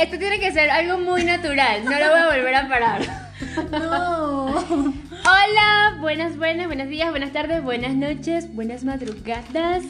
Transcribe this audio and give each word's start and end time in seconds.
Esto 0.00 0.18
tiene 0.18 0.40
que 0.40 0.50
ser 0.50 0.70
algo 0.70 0.96
muy 0.96 1.24
natural. 1.24 1.84
No 1.84 1.90
lo 1.90 2.10
voy 2.10 2.20
a 2.20 2.26
volver 2.28 2.54
a 2.54 2.68
parar. 2.68 3.02
No. 3.70 4.46
Hola, 4.46 5.98
buenas, 6.00 6.38
buenas, 6.38 6.68
buenos 6.68 6.88
días, 6.88 7.10
buenas 7.10 7.32
tardes, 7.32 7.62
buenas 7.62 7.94
noches, 7.94 8.50
buenas 8.54 8.82
madrugadas. 8.82 9.84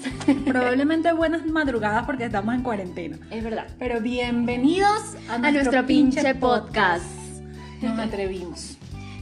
Probablemente 0.44 1.12
buenas 1.12 1.46
madrugadas 1.46 2.06
porque 2.06 2.24
estamos 2.24 2.56
en 2.56 2.62
cuarentena. 2.64 3.18
Es 3.30 3.44
verdad. 3.44 3.68
Pero 3.78 4.00
bienvenidos 4.00 5.14
a 5.28 5.38
nuestro, 5.38 5.46
A 5.46 5.52
nuestro 5.52 5.86
pinche 5.86 6.34
podcast. 6.34 7.04
Nos 7.80 7.96
atrevimos. 7.96 8.78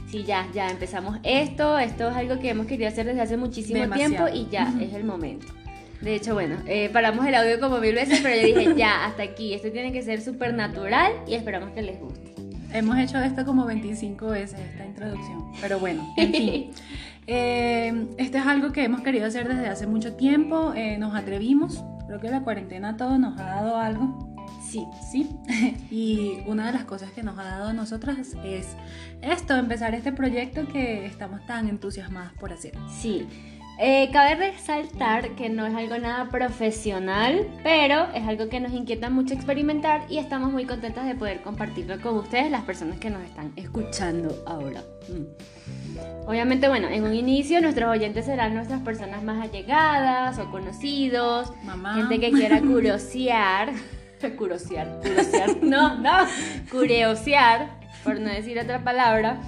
Sí, 0.09 0.23
ya, 0.23 0.47
ya 0.55 0.69
empezamos 0.69 1.19
esto. 1.21 1.77
Esto 1.77 2.09
es 2.09 2.15
algo 2.15 2.39
que 2.39 2.49
hemos 2.49 2.65
querido 2.65 2.87
hacer 2.89 3.05
desde 3.05 3.21
hace 3.21 3.37
muchísimo 3.37 3.79
Demasiado. 3.79 4.25
tiempo 4.25 4.35
y 4.35 4.51
ya 4.51 4.73
es 4.81 4.93
el 4.93 5.03
momento. 5.03 5.45
De 6.01 6.15
hecho, 6.15 6.33
bueno, 6.33 6.55
eh, 6.65 6.89
paramos 6.93 7.25
el 7.25 7.35
audio 7.35 7.59
como 7.59 7.79
mil 7.79 7.93
veces, 7.93 8.19
pero 8.23 8.35
yo 8.39 8.57
dije, 8.59 8.73
ya, 8.77 9.05
hasta 9.05 9.23
aquí. 9.23 9.53
Esto 9.53 9.69
tiene 9.71 9.91
que 9.91 10.01
ser 10.01 10.21
súper 10.21 10.53
natural 10.53 11.11
y 11.27 11.33
esperamos 11.35 11.71
que 11.71 11.81
les 11.81 11.99
guste. 11.99 12.33
Hemos 12.71 12.97
hecho 12.99 13.17
esto 13.19 13.45
como 13.45 13.65
25 13.65 14.27
veces, 14.27 14.59
esta 14.59 14.85
introducción. 14.85 15.51
Pero 15.59 15.79
bueno, 15.79 16.07
en 16.17 16.31
fin. 16.33 16.71
Eh, 17.27 18.07
esto 18.17 18.37
es 18.37 18.45
algo 18.45 18.71
que 18.71 18.83
hemos 18.83 19.01
querido 19.01 19.25
hacer 19.25 19.47
desde 19.47 19.67
hace 19.67 19.87
mucho 19.87 20.13
tiempo. 20.15 20.73
eh, 20.75 20.97
nos 20.97 21.15
atrevimos. 21.15 21.83
Creo 22.07 22.19
que 22.19 22.29
la 22.29 22.41
cuarentena 22.43 22.89
a 22.89 22.97
todos 22.97 23.19
nos 23.19 23.39
ha 23.39 23.43
dado 23.43 23.77
algo. 23.77 24.29
Sí, 24.67 24.85
Sí. 25.11 25.29
Y 25.91 26.39
una 26.45 26.67
de 26.67 26.73
las 26.73 26.85
cosas 26.85 27.11
que 27.11 27.23
nos 27.23 27.37
ha 27.39 27.43
dado 27.43 27.69
a 27.69 27.73
nosotras 27.73 28.17
es 28.43 28.67
esto, 29.21 29.55
empezar 29.55 29.93
este 29.95 30.11
proyecto 30.11 30.67
que 30.67 31.05
estamos 31.05 31.45
tan 31.45 31.67
entusiasmadas 31.69 32.33
por 32.39 32.53
hacer. 32.53 32.73
sí. 33.01 33.27
Eh, 33.81 34.09
cabe 34.11 34.35
resaltar 34.35 35.29
que 35.35 35.47
no 35.47 35.65
es 35.65 35.73
algo 35.73 35.97
nada 35.97 36.27
profesional, 36.27 37.47
pero 37.63 38.07
es 38.13 38.27
algo 38.27 38.49
que 38.49 38.59
nos 38.59 38.73
inquieta 38.73 39.09
mucho 39.09 39.33
experimentar 39.33 40.01
y 40.09 40.17
estamos 40.17 40.51
muy 40.51 40.65
contentas 40.65 41.07
de 41.07 41.15
poder 41.15 41.41
compartirlo 41.41 41.97
con 42.01 42.17
ustedes, 42.17 42.51
las 42.51 42.63
personas 42.63 42.99
que 42.99 43.09
nos 43.09 43.23
están 43.23 43.53
escuchando 43.55 44.43
ahora. 44.45 44.81
Mm. 45.07 46.27
Obviamente, 46.27 46.67
bueno, 46.67 46.89
en 46.89 47.05
un 47.05 47.13
inicio 47.13 47.61
nuestros 47.61 47.89
oyentes 47.89 48.25
serán 48.25 48.53
nuestras 48.53 48.81
personas 48.81 49.23
más 49.23 49.41
allegadas 49.41 50.37
o 50.39 50.51
conocidos, 50.51 51.53
Mamá. 51.63 51.93
gente 51.95 52.19
que 52.19 52.31
quiera 52.31 52.59
curiosear, 52.59 53.71
curiosear, 54.37 54.99
curiosear, 55.01 55.63
no, 55.63 55.95
no, 55.95 56.27
curiosear, 56.69 57.69
por 58.03 58.19
no 58.19 58.29
decir 58.29 58.59
otra 58.59 58.83
palabra. 58.83 59.39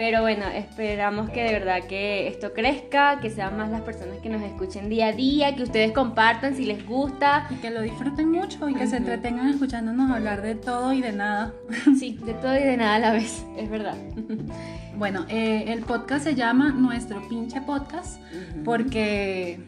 Pero 0.00 0.22
bueno, 0.22 0.46
esperamos 0.46 1.28
que 1.28 1.42
de 1.42 1.52
verdad 1.52 1.82
que 1.86 2.26
esto 2.26 2.54
crezca, 2.54 3.20
que 3.20 3.28
sean 3.28 3.58
más 3.58 3.70
las 3.70 3.82
personas 3.82 4.16
que 4.22 4.30
nos 4.30 4.40
escuchen 4.40 4.88
día 4.88 5.08
a 5.08 5.12
día, 5.12 5.54
que 5.54 5.62
ustedes 5.62 5.92
compartan 5.92 6.56
si 6.56 6.64
les 6.64 6.86
gusta. 6.86 7.46
Y 7.50 7.56
que 7.56 7.68
lo 7.68 7.82
disfruten 7.82 8.30
mucho 8.30 8.66
y 8.70 8.74
que 8.74 8.86
se 8.86 8.96
entretengan 8.96 9.50
escuchándonos 9.50 10.10
hablar 10.10 10.40
de 10.40 10.54
todo 10.54 10.94
y 10.94 11.02
de 11.02 11.12
nada. 11.12 11.52
Sí, 11.98 12.18
de 12.24 12.32
todo 12.32 12.56
y 12.56 12.62
de 12.62 12.78
nada 12.78 12.94
a 12.94 12.98
la 12.98 13.12
vez, 13.12 13.44
es 13.58 13.68
verdad. 13.68 13.94
Bueno, 14.96 15.26
eh, 15.28 15.64
el 15.68 15.80
podcast 15.80 16.24
se 16.24 16.34
llama 16.34 16.70
Nuestro 16.70 17.26
Pinche 17.28 17.60
Podcast 17.60 18.22
porque 18.64 19.60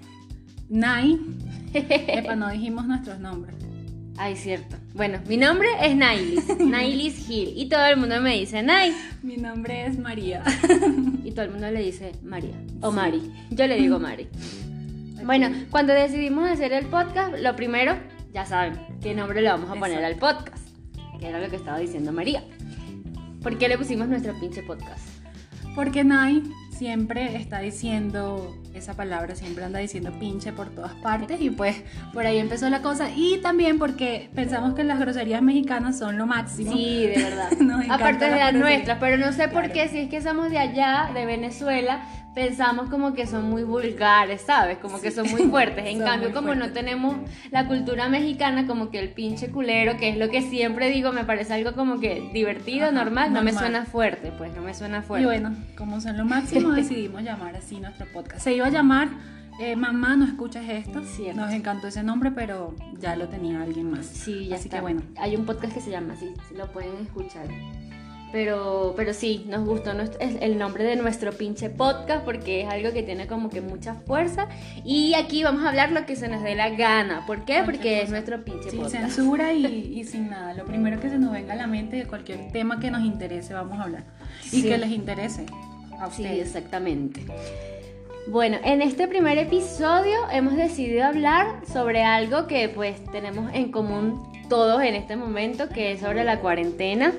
Nai, 0.71 1.21
epa, 1.75 2.37
no 2.37 2.49
dijimos 2.49 2.87
nuestros 2.87 3.19
nombres. 3.19 3.72
Ay, 4.17 4.37
cierto. 4.37 4.77
Bueno, 4.95 5.19
mi 5.27 5.37
nombre 5.37 5.69
es 5.81 5.97
Nailis, 5.97 6.59
Nailis 6.61 7.27
Gil, 7.27 7.53
y 7.57 7.69
todo 7.69 7.85
el 7.87 7.97
mundo 7.97 8.21
me 8.21 8.37
dice 8.39 8.63
Nay, 8.63 8.95
Mi 9.23 9.37
nombre 9.37 9.87
es 9.87 9.99
María. 9.99 10.43
y 11.25 11.31
todo 11.33 11.47
el 11.47 11.51
mundo 11.53 11.71
le 11.71 11.83
dice 11.83 12.13
María, 12.23 12.55
o 12.83 12.91
Mari. 12.93 13.23
Yo 13.51 13.67
le 13.67 13.77
digo 13.77 13.99
Mari. 13.99 14.29
Bueno, 15.25 15.49
cuando 15.71 15.93
decidimos 15.95 16.49
hacer 16.51 16.73
el 16.73 16.87
podcast, 16.87 17.35
lo 17.39 17.57
primero, 17.57 17.97
ya 18.35 18.45
saben, 18.45 18.75
qué 19.01 19.15
nombre 19.15 19.41
le 19.41 19.49
vamos 19.49 19.71
a 19.71 19.75
poner 19.75 20.05
al 20.05 20.17
podcast, 20.17 20.67
que 21.19 21.29
era 21.29 21.41
lo 21.41 21.49
que 21.49 21.57
estaba 21.57 21.79
diciendo 21.79 22.13
María. 22.13 22.43
¿Por 23.43 23.57
qué 23.57 23.69
le 23.69 23.79
pusimos 23.79 24.09
nuestro 24.09 24.39
pinche 24.39 24.63
podcast? 24.63 25.07
Porque 25.75 26.05
Nai 26.05 26.43
siempre 26.77 27.37
está 27.37 27.61
diciendo 27.61 28.57
esa 28.75 28.95
palabra, 28.95 29.35
siempre 29.35 29.65
anda 29.65 29.79
diciendo 29.79 30.13
pinche 30.19 30.53
por 30.53 30.71
todas 30.71 30.95
partes 30.95 31.41
y 31.41 31.51
pues 31.51 31.83
por 32.13 32.27
ahí 32.27 32.39
empezó 32.39 32.69
la 32.71 32.83
cosa. 32.83 33.11
Y 33.15 33.39
también 33.39 33.79
porque 33.79 34.31
pensamos 34.35 34.75
que 34.75 34.85
las 34.85 34.99
groserías 34.99 35.43
mexicanas 35.43 35.99
son 35.99 36.19
lo 36.19 36.27
máximo. 36.27 36.73
Sí, 36.73 37.07
de 37.07 37.23
verdad. 37.23 37.51
Aparte 37.91 38.25
de 38.25 38.31
la 38.33 38.53
las 38.53 38.55
nuestras, 38.55 38.99
pero 38.99 39.19
no 39.19 39.33
sé 39.33 39.49
por 39.49 39.71
qué, 39.71 39.89
si 39.89 39.99
es 39.99 40.11
que 40.11 40.21
somos 40.23 40.51
de 40.51 40.59
allá, 40.59 41.11
de 41.15 41.27
Venezuela, 41.27 42.03
pensamos 42.35 42.89
como 42.89 43.15
que 43.15 43.27
son 43.27 43.49
muy 43.51 43.63
vulgares, 43.63 44.43
¿sabes? 44.43 44.79
Como 44.79 45.01
que 45.01 45.11
son 45.11 45.31
muy 45.31 45.43
fuertes. 45.43 45.85
En 45.87 45.99
Son 45.99 46.07
cambio, 46.07 46.33
como 46.33 46.55
no 46.55 46.73
tenemos 46.73 47.17
la 47.51 47.67
cultura 47.67 48.09
mexicana, 48.09 48.67
como 48.67 48.91
que 48.91 48.99
el 48.99 49.11
pinche 49.11 49.51
culero, 49.51 49.97
que 49.97 50.09
es 50.09 50.17
lo 50.17 50.31
que 50.31 50.43
siempre 50.43 50.91
digo, 50.91 51.13
me 51.13 51.25
parece 51.25 51.55
algo 51.55 51.73
como 51.75 52.01
que 52.01 52.31
divertido, 52.33 52.87
Ajá, 52.87 52.93
normal, 52.93 53.33
no 53.33 53.43
me 53.43 53.53
suena 53.53 53.85
fuerte, 53.85 54.33
pues 54.37 54.55
no 54.55 54.63
me 54.63 54.75
suena 54.75 55.03
fuerte. 55.03 55.23
Y 55.23 55.27
bueno, 55.27 55.55
como 55.77 56.01
son 56.01 56.17
lo 56.17 56.25
máximo, 56.25 56.71
decidimos 56.73 57.23
llamar 57.23 57.57
así 57.57 57.79
nuestro 57.81 58.07
podcast. 58.13 58.43
Se 58.43 58.55
iba 58.55 58.67
a 58.67 58.71
llamar 58.71 59.09
eh, 59.61 59.77
Mamá, 59.77 60.17
no 60.17 60.25
escuchas 60.25 60.69
esto. 60.69 61.05
Cierto. 61.05 61.41
Nos 61.41 61.53
encantó 61.53 61.89
ese 61.89 62.03
nombre, 62.03 62.31
pero 62.31 62.75
ya 62.99 63.17
lo 63.17 63.29
tenía 63.29 63.63
alguien 63.63 63.91
más. 63.91 64.07
Sí, 64.07 64.49
ya 64.49 64.57
Así 64.57 64.69
está. 64.69 64.79
que 64.79 64.83
bueno. 64.83 65.03
Hay 65.19 65.37
un 65.37 65.45
podcast 65.45 65.75
que 65.75 65.81
se 65.81 65.91
llama 65.91 66.15
así, 66.15 66.33
lo 66.57 66.67
pueden 66.73 66.97
escuchar. 67.03 67.47
Pero, 68.33 68.95
pero 68.97 69.13
sí, 69.13 69.45
nos 69.47 69.67
gustó 69.67 69.93
nuestro- 69.93 70.19
el 70.21 70.43
el 70.43 70.59
nombre 70.59 70.85
de 70.85 70.97
nuestro 70.97 71.33
pinche 71.33 71.69
podcast 71.69 72.25
porque 72.25 72.63
es 72.63 72.69
algo 72.69 72.91
que 72.93 73.03
tiene 73.03 73.27
como 73.27 73.51
que 73.51 73.61
mucha 73.61 73.95
fuerza. 73.95 74.49
Y 74.85 75.13
aquí 75.15 75.45
vamos 75.45 75.65
a 75.65 75.69
hablar 75.69 75.93
lo 75.93 76.07
que 76.07 76.17
se 76.17 76.29
nos 76.29 76.43
dé 76.43 76.55
la 76.55 76.71
gana. 76.71 77.27
¿Por 77.27 77.45
qué? 77.45 77.63
Porque 77.65 78.01
es 78.03 78.09
nuestro 78.11 78.43
pinche 78.43 78.71
Sin 78.71 78.81
podcast. 78.81 79.05
censura 79.15 79.53
y, 79.53 79.67
y 80.01 80.05
sin 80.05 80.31
nada. 80.31 80.55
Lo 80.55 80.65
primero 80.65 80.99
que 80.99 81.11
se 81.11 81.19
nos 81.19 81.31
venga 81.31 81.53
a 81.53 81.57
la 81.57 81.67
mente 81.67 81.97
de 81.97 82.07
cualquier 82.07 82.51
tema 82.53 82.81
que 82.81 82.91
nos 82.91 83.03
interese, 83.03 83.53
vamos 83.53 83.79
a 83.79 83.83
hablar. 83.83 84.05
Y 84.47 84.63
Sí. 84.63 84.63
que 84.63 84.79
les 84.79 84.91
interese 84.91 85.45
a 86.01 86.07
Sí, 86.11 86.23
ustedes. 86.23 86.47
exactamente. 86.49 87.21
Bueno, 88.29 88.57
en 88.65 88.83
este 88.83 89.09
primer 89.09 89.37
episodio 89.37 90.17
hemos 90.33 90.57
decidido 90.57 91.05
hablar 91.05 91.47
sobre 91.71 92.03
algo 92.05 92.47
que 92.47 92.69
pues 92.69 93.05
tenemos 93.11 93.51
en 93.53 93.73
común 93.73 94.23
todos 94.49 94.83
en 94.83 94.95
este 94.95 95.17
momento, 95.17 95.69
que 95.69 95.93
es 95.93 96.01
sobre 96.01 96.23
la 96.25 96.39
cuarentena, 96.41 97.13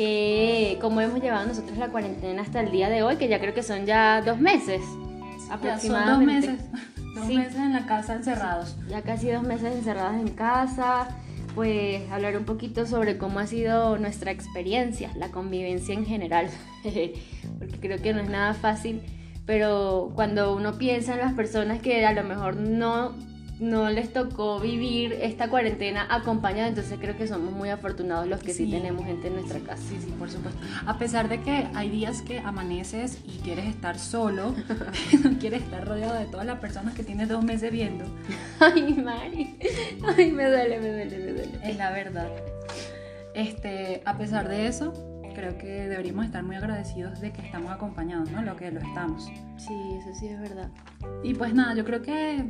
que 0.00 0.78
cómo 0.80 1.02
hemos 1.02 1.20
llevado 1.20 1.46
nosotros 1.46 1.76
la 1.76 1.88
cuarentena 1.88 2.40
hasta 2.40 2.60
el 2.60 2.70
día 2.70 2.88
de 2.88 3.02
hoy, 3.02 3.16
que 3.16 3.28
ya 3.28 3.38
creo 3.38 3.52
que 3.52 3.62
son 3.62 3.84
ya 3.84 4.22
dos 4.22 4.38
meses 4.40 4.80
Ya 4.80 4.86
son 4.88 5.48
dos 5.48 5.50
aproximadamente. 5.50 6.48
meses. 6.52 6.60
Dos 7.14 7.26
Sí. 7.26 7.36
meses 7.36 7.56
en 7.56 7.72
la 7.74 7.84
casa 7.86 8.14
encerrados. 8.14 8.76
Ya 8.88 9.02
casi 9.02 9.28
dos 9.30 9.42
meses 9.42 9.74
encerradas 9.76 10.18
en 10.18 10.28
casa, 10.30 11.08
pues 11.54 12.00
hablar 12.10 12.34
un 12.38 12.44
poquito 12.44 12.86
sobre 12.86 13.18
cómo 13.18 13.40
ha 13.40 13.46
sido 13.46 13.98
nuestra 13.98 14.30
experiencia, 14.30 15.10
la 15.16 15.28
convivencia 15.28 15.92
en 15.94 16.06
general, 16.06 16.46
porque 17.58 17.78
creo 17.78 18.00
que 18.00 18.14
no 18.14 18.20
es 18.22 18.30
nada 18.30 18.54
fácil, 18.54 19.02
pero 19.44 20.12
cuando 20.14 20.56
uno 20.56 20.78
piensa 20.78 21.12
en 21.12 21.18
las 21.20 21.34
personas 21.34 21.80
que 21.82 22.06
a 22.06 22.12
lo 22.12 22.22
mejor 22.24 22.56
no, 22.56 23.12
no 23.60 23.90
les 23.90 24.12
tocó 24.12 24.58
vivir 24.58 25.12
esta 25.20 25.48
cuarentena 25.50 26.06
acompañada, 26.08 26.68
entonces 26.68 26.98
creo 27.00 27.16
que 27.16 27.26
somos 27.28 27.52
muy 27.52 27.68
afortunados 27.68 28.26
los 28.26 28.40
que 28.40 28.54
sí, 28.54 28.64
Sí. 28.64 28.70
tenemos 28.70 29.04
gente 29.04 29.28
en 29.28 29.34
nuestra 29.34 29.60
casa. 29.60 29.82
Sí, 29.88 29.98
sí, 30.00 30.12
por 30.18 30.30
supuesto. 30.30 30.58
A 30.86 30.98
pesar 30.98 31.28
de 31.28 31.40
que 31.42 31.66
hay 31.74 31.90
días 31.90 32.22
que 32.22 32.38
amaneces 32.38 33.18
y 33.24 33.38
quieres 33.42 33.66
estar 33.66 33.98
solo, 33.98 34.54
no 35.22 35.38
quieres 35.38 35.62
estar 35.62 35.86
rodeado 35.86 36.14
de 36.14 36.24
todas 36.24 36.46
las 36.46 36.58
personas 36.58 36.94
que 36.94 37.02
tienes 37.02 37.28
dos 37.28 37.44
meses 37.44 37.70
viendo. 37.70 38.04
Ay, 38.60 38.94
Mari, 38.94 39.56
ay, 40.16 40.32
me 40.32 40.46
duele, 40.48 40.80
me 40.80 40.88
duele, 40.92 41.18
me 41.18 41.32
duele. 41.32 41.58
Es 41.62 41.76
la 41.76 41.90
verdad. 41.90 42.28
Este, 43.34 44.02
a 44.04 44.16
pesar 44.18 44.48
de 44.48 44.66
eso, 44.66 44.92
creo 45.34 45.56
que 45.58 45.66
deberíamos 45.88 46.24
estar 46.26 46.42
muy 46.42 46.56
agradecidos 46.56 47.20
de 47.20 47.32
que 47.32 47.42
estamos 47.42 47.70
acompañados, 47.70 48.30
¿no? 48.30 48.42
Lo 48.42 48.56
que 48.56 48.70
lo 48.70 48.80
estamos. 48.80 49.24
Sí, 49.56 49.74
eso 49.98 50.14
sí 50.18 50.26
es 50.28 50.40
verdad. 50.40 50.68
Y 51.22 51.34
pues 51.34 51.54
nada, 51.54 51.74
yo 51.74 51.84
creo 51.84 52.02
que 52.02 52.44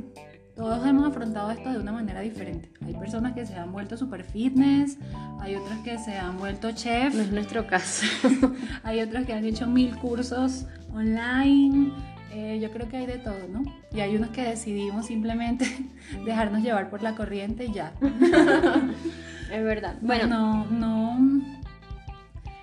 todos 0.57 0.87
hemos 0.87 1.09
afrontado 1.09 1.51
esto 1.51 1.71
de 1.73 1.79
una 1.79 1.93
manera 1.93 2.21
diferente. 2.21 2.71
Hay 2.85 2.95
personas 2.95 3.33
que 3.35 3.47
se 3.47 3.55
han 3.55 3.73
vuelto 3.73 3.97
super 3.97 4.25
fitness, 4.25 4.99
hay 5.41 5.55
otras 5.57 5.79
que 5.81 5.99
se 5.99 6.17
han 6.19 6.39
vuelto 6.39 6.71
chef, 6.73 7.15
No 7.15 7.23
es 7.23 7.33
nuestro 7.33 7.67
caso. 7.67 8.07
hay 8.83 9.01
otras 9.01 9.27
que 9.27 9.33
han 9.33 9.45
hecho 9.45 9.67
mil 9.67 9.97
cursos 9.97 10.67
online. 10.93 11.93
eh, 12.33 12.59
yo 12.63 12.71
creo 12.71 12.89
que 12.89 12.97
hay 12.99 13.07
de 13.07 13.19
todo, 13.19 13.49
¿no? 13.51 13.63
Y 13.93 14.01
hay 14.01 14.15
unos 14.17 14.31
que 14.31 14.43
decidimos 14.43 15.07
simplemente 15.07 15.67
dejarnos 16.25 16.63
llevar 16.63 16.91
por 16.91 17.03
la 17.03 17.15
corriente 17.15 17.65
y 17.67 17.73
ya. 17.73 17.93
Es 19.51 19.65
verdad. 19.65 19.97
Bueno, 20.01 20.29
no, 20.29 20.65
no, 20.67 21.19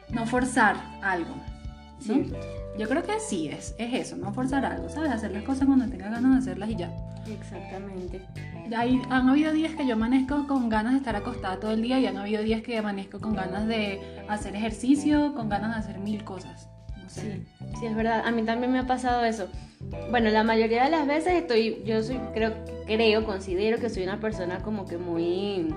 no 0.09 0.25
forzar 0.25 0.77
algo. 1.01 1.35
¿no? 2.07 2.15
Yo 2.79 2.87
creo 2.87 3.03
que 3.03 3.19
sí, 3.19 3.49
es, 3.49 3.75
es 3.77 3.93
eso, 3.93 4.15
no 4.15 4.31
forzar 4.31 4.63
algo, 4.63 4.87
¿sabes? 4.87 5.11
Hacer 5.11 5.31
las 5.31 5.43
cosas 5.43 5.65
cuando 5.67 5.85
tenga 5.89 6.09
ganas 6.09 6.31
de 6.31 6.37
hacerlas 6.37 6.69
y 6.69 6.75
ya. 6.77 6.89
Exactamente. 7.31 8.21
Hay, 8.75 9.01
han 9.09 9.29
habido 9.29 9.51
días 9.53 9.75
que 9.75 9.85
yo 9.85 9.93
amanezco 9.93 10.47
con 10.47 10.69
ganas 10.69 10.93
de 10.93 10.99
estar 10.99 11.15
acostada 11.15 11.59
todo 11.59 11.71
el 11.71 11.81
día 11.81 11.99
y 11.99 12.05
han 12.05 12.17
habido 12.17 12.43
días 12.43 12.61
que 12.61 12.77
amanezco 12.77 13.19
con 13.19 13.35
ganas 13.35 13.67
de 13.67 14.01
hacer 14.27 14.55
ejercicio, 14.55 15.33
con 15.33 15.49
ganas 15.49 15.73
de 15.73 15.79
hacer 15.79 15.99
mil 15.99 16.23
cosas. 16.23 16.69
No 17.01 17.09
sé. 17.09 17.21
Sí, 17.21 17.65
sí, 17.79 17.85
es 17.85 17.95
verdad. 17.95 18.23
A 18.25 18.31
mí 18.31 18.43
también 18.43 18.71
me 18.71 18.79
ha 18.79 18.87
pasado 18.87 19.23
eso. 19.23 19.47
Bueno, 20.09 20.29
la 20.29 20.43
mayoría 20.43 20.83
de 20.83 20.89
las 20.89 21.07
veces 21.07 21.33
estoy, 21.33 21.83
yo 21.85 22.01
soy, 22.03 22.19
creo, 22.33 22.53
creo, 22.85 23.25
considero 23.25 23.79
que 23.79 23.89
soy 23.89 24.03
una 24.03 24.19
persona 24.19 24.59
como 24.59 24.85
que 24.85 24.97
muy 24.97 25.73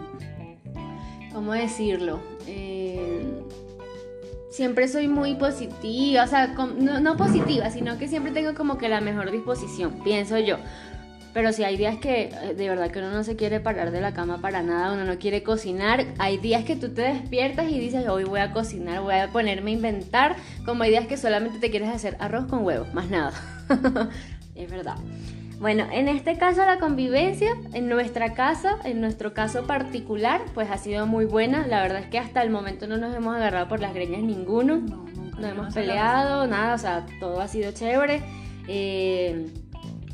¿cómo 1.33 1.53
decirlo? 1.53 2.21
Eh, 2.47 3.43
siempre 4.51 4.89
soy 4.89 5.09
muy 5.09 5.37
positiva, 5.37 6.25
o 6.25 6.27
sea, 6.27 6.49
no, 6.49 7.01
no, 7.01 7.17
positiva, 7.17 7.71
sino 7.71 7.99
que 7.99 8.09
siempre 8.09 8.33
tengo 8.33 8.55
como 8.55 8.79
que 8.79 8.89
la 8.89 9.01
mejor 9.01 9.31
disposición, 9.31 10.01
pienso 10.03 10.39
yo. 10.39 10.57
Pero 11.33 11.53
si 11.53 11.63
hay 11.63 11.77
días 11.77 11.97
que 11.99 12.25
eh, 12.25 12.55
de 12.57 12.69
verdad 12.69 12.91
que 12.91 12.99
uno 12.99 13.11
no 13.11 13.23
se 13.23 13.37
quiere 13.37 13.61
parar 13.61 13.91
de 13.91 14.01
la 14.01 14.13
cama 14.13 14.41
para 14.41 14.63
nada, 14.63 14.93
uno 14.93 15.05
no 15.05 15.19
quiere 15.19 15.43
cocinar, 15.43 16.07
hay 16.19 16.39
días 16.39 16.65
que 16.65 16.77
tú 16.77 16.93
te 16.93 17.03
despiertas 17.03 17.71
y 17.71 17.79
dices, 17.79 18.09
hoy 18.09 18.25
voy 18.25 18.41
a 18.41 18.53
cocinar, 18.53 19.01
voy 19.03 19.15
a 19.15 19.29
ponerme 19.29 19.71
a 19.71 19.75
inventar, 19.75 20.37
como 20.65 20.83
hay 20.83 20.91
días 20.91 21.07
que 21.07 21.17
solamente 21.17 21.59
te 21.59 21.71
quieres 21.71 21.89
hacer 21.89 22.17
arroz 22.19 22.47
con 22.47 22.65
huevos, 22.65 22.93
más 22.95 23.09
nada. 23.09 23.33
es 24.55 24.71
verdad. 24.71 24.97
Bueno, 25.61 25.87
en 25.93 26.09
este 26.09 26.39
caso 26.39 26.65
la 26.65 26.79
convivencia 26.79 27.55
en 27.75 27.89
nuestra 27.89 28.33
casa, 28.33 28.79
en 28.85 29.03
nuestro 29.03 29.35
caso 29.35 29.67
particular, 29.67 30.41
pues 30.55 30.71
ha 30.71 30.79
sido 30.79 31.07
muy 31.07 31.27
buena. 31.27 31.67
La 31.67 31.83
verdad 31.83 32.01
es 32.01 32.07
que 32.07 32.19
hasta 32.19 32.43
el 32.43 32.49
momento 32.49 32.87
no 32.87 32.97
nos 32.97 33.15
hemos 33.15 33.37
agarrado 33.37 33.69
por 33.69 33.79
las 33.79 33.93
greñas 33.93 34.23
ninguno. 34.23 34.79
No, 34.79 35.05
no 35.39 35.47
hemos 35.47 35.75
peleado, 35.75 36.47
nada, 36.47 36.75
o 36.75 36.79
sea, 36.79 37.05
todo 37.21 37.43
ha 37.43 37.49
sido 37.49 37.73
chévere. 37.73 38.23
Eh, 38.69 39.53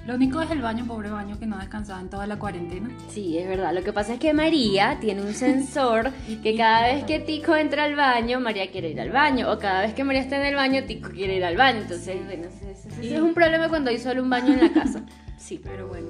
lo 0.06 0.14
único 0.14 0.40
es 0.40 0.50
el 0.52 0.62
baño, 0.62 0.86
pobre 0.86 1.10
baño, 1.10 1.36
que 1.36 1.46
no 1.46 1.58
descansaba 1.58 2.00
en 2.00 2.08
toda 2.08 2.28
la 2.28 2.38
cuarentena. 2.38 2.88
Sí, 3.08 3.36
es 3.38 3.48
verdad. 3.48 3.74
Lo 3.74 3.82
que 3.82 3.92
pasa 3.92 4.14
es 4.14 4.20
que 4.20 4.32
María 4.32 4.98
tiene 5.00 5.22
un 5.22 5.34
sensor 5.34 6.12
que 6.42 6.56
cada 6.56 6.86
vez 6.86 7.04
que 7.04 7.18
Tico 7.18 7.56
entra 7.56 7.84
al 7.84 7.96
baño, 7.96 8.38
María 8.38 8.70
quiere 8.70 8.90
ir 8.90 9.00
al 9.00 9.10
baño. 9.10 9.50
O 9.50 9.58
cada 9.58 9.82
vez 9.82 9.94
que 9.94 10.04
María 10.04 10.20
está 10.20 10.36
en 10.36 10.46
el 10.46 10.54
baño, 10.54 10.84
Tico 10.84 11.10
quiere 11.10 11.36
ir 11.36 11.44
al 11.44 11.56
baño. 11.56 11.80
Entonces, 11.80 12.24
bueno, 12.24 12.46
ese 12.46 13.16
es 13.16 13.20
un 13.20 13.34
problema 13.34 13.68
cuando 13.68 13.90
hay 13.90 13.98
solo 13.98 14.22
un 14.22 14.30
baño 14.30 14.52
en 14.54 14.60
la 14.60 14.72
casa. 14.72 15.02
Sí, 15.38 15.60
pero 15.62 15.86
bueno. 15.86 16.08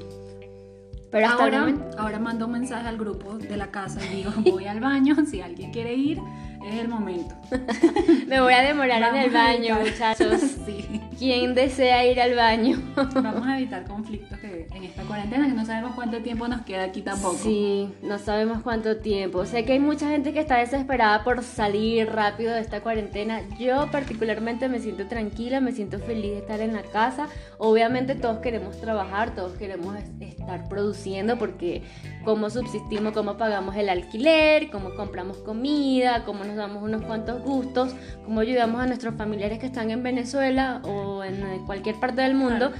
Pero 1.10 1.26
ahora, 1.26 1.75
ahora 1.98 2.19
mando 2.19 2.46
un 2.46 2.52
mensaje 2.52 2.87
al 2.88 2.96
grupo 2.96 3.37
de 3.38 3.56
la 3.56 3.70
casa 3.70 4.00
y 4.06 4.16
digo, 4.16 4.32
voy 4.50 4.66
al 4.66 4.81
baño, 4.81 5.16
si 5.26 5.40
alguien 5.40 5.72
quiere 5.72 5.94
ir, 5.94 6.19
es 6.68 6.80
el 6.80 6.88
momento. 6.88 7.34
Me 8.26 8.40
voy 8.40 8.52
a 8.52 8.62
demorar 8.62 9.14
en 9.14 9.22
el 9.22 9.30
baño, 9.30 9.78
muchachos. 9.80 10.40
sí. 10.66 11.00
¿Quién 11.18 11.54
desea 11.54 12.04
ir 12.04 12.20
al 12.20 12.34
baño? 12.34 12.78
Vamos 12.94 13.46
a 13.46 13.58
evitar 13.58 13.84
conflictos 13.84 14.38
que 14.38 14.66
en 14.74 14.84
esta 14.84 15.02
cuarentena, 15.04 15.46
que 15.46 15.54
no 15.54 15.64
sabemos 15.64 15.94
cuánto 15.94 16.20
tiempo 16.20 16.46
nos 16.46 16.60
queda 16.62 16.84
aquí 16.84 17.00
tampoco. 17.00 17.38
Sí, 17.38 17.90
no 18.02 18.18
sabemos 18.18 18.60
cuánto 18.62 18.98
tiempo. 18.98 19.46
Sé 19.46 19.64
que 19.64 19.72
hay 19.72 19.78
mucha 19.78 20.10
gente 20.10 20.34
que 20.34 20.40
está 20.40 20.58
desesperada 20.58 21.24
por 21.24 21.42
salir 21.42 22.10
rápido 22.10 22.52
de 22.52 22.60
esta 22.60 22.82
cuarentena. 22.82 23.40
Yo 23.58 23.90
particularmente 23.90 24.69
me 24.69 24.78
siento 24.78 25.06
tranquila, 25.06 25.60
me 25.60 25.72
siento 25.72 25.98
feliz 26.00 26.32
de 26.32 26.38
estar 26.38 26.60
en 26.60 26.74
la 26.74 26.82
casa. 26.82 27.28
Obviamente 27.56 28.14
todos 28.14 28.38
queremos 28.38 28.78
trabajar, 28.78 29.34
todos 29.34 29.56
queremos 29.56 29.96
estar 30.20 30.69
produciendo 30.69 31.38
porque 31.38 31.82
cómo 32.24 32.50
subsistimos, 32.50 33.14
cómo 33.14 33.38
pagamos 33.38 33.74
el 33.76 33.88
alquiler, 33.88 34.70
cómo 34.70 34.94
compramos 34.94 35.38
comida, 35.38 36.24
cómo 36.26 36.44
nos 36.44 36.56
damos 36.56 36.82
unos 36.82 37.03
cuantos 37.03 37.43
gustos, 37.43 37.94
cómo 38.25 38.41
ayudamos 38.41 38.81
a 38.81 38.87
nuestros 38.87 39.14
familiares 39.14 39.58
que 39.58 39.67
están 39.67 39.91
en 39.91 40.03
Venezuela 40.03 40.81
o 40.85 41.23
en 41.23 41.64
cualquier 41.67 41.97
parte 42.00 42.23
del 42.23 42.35
mundo 42.35 42.73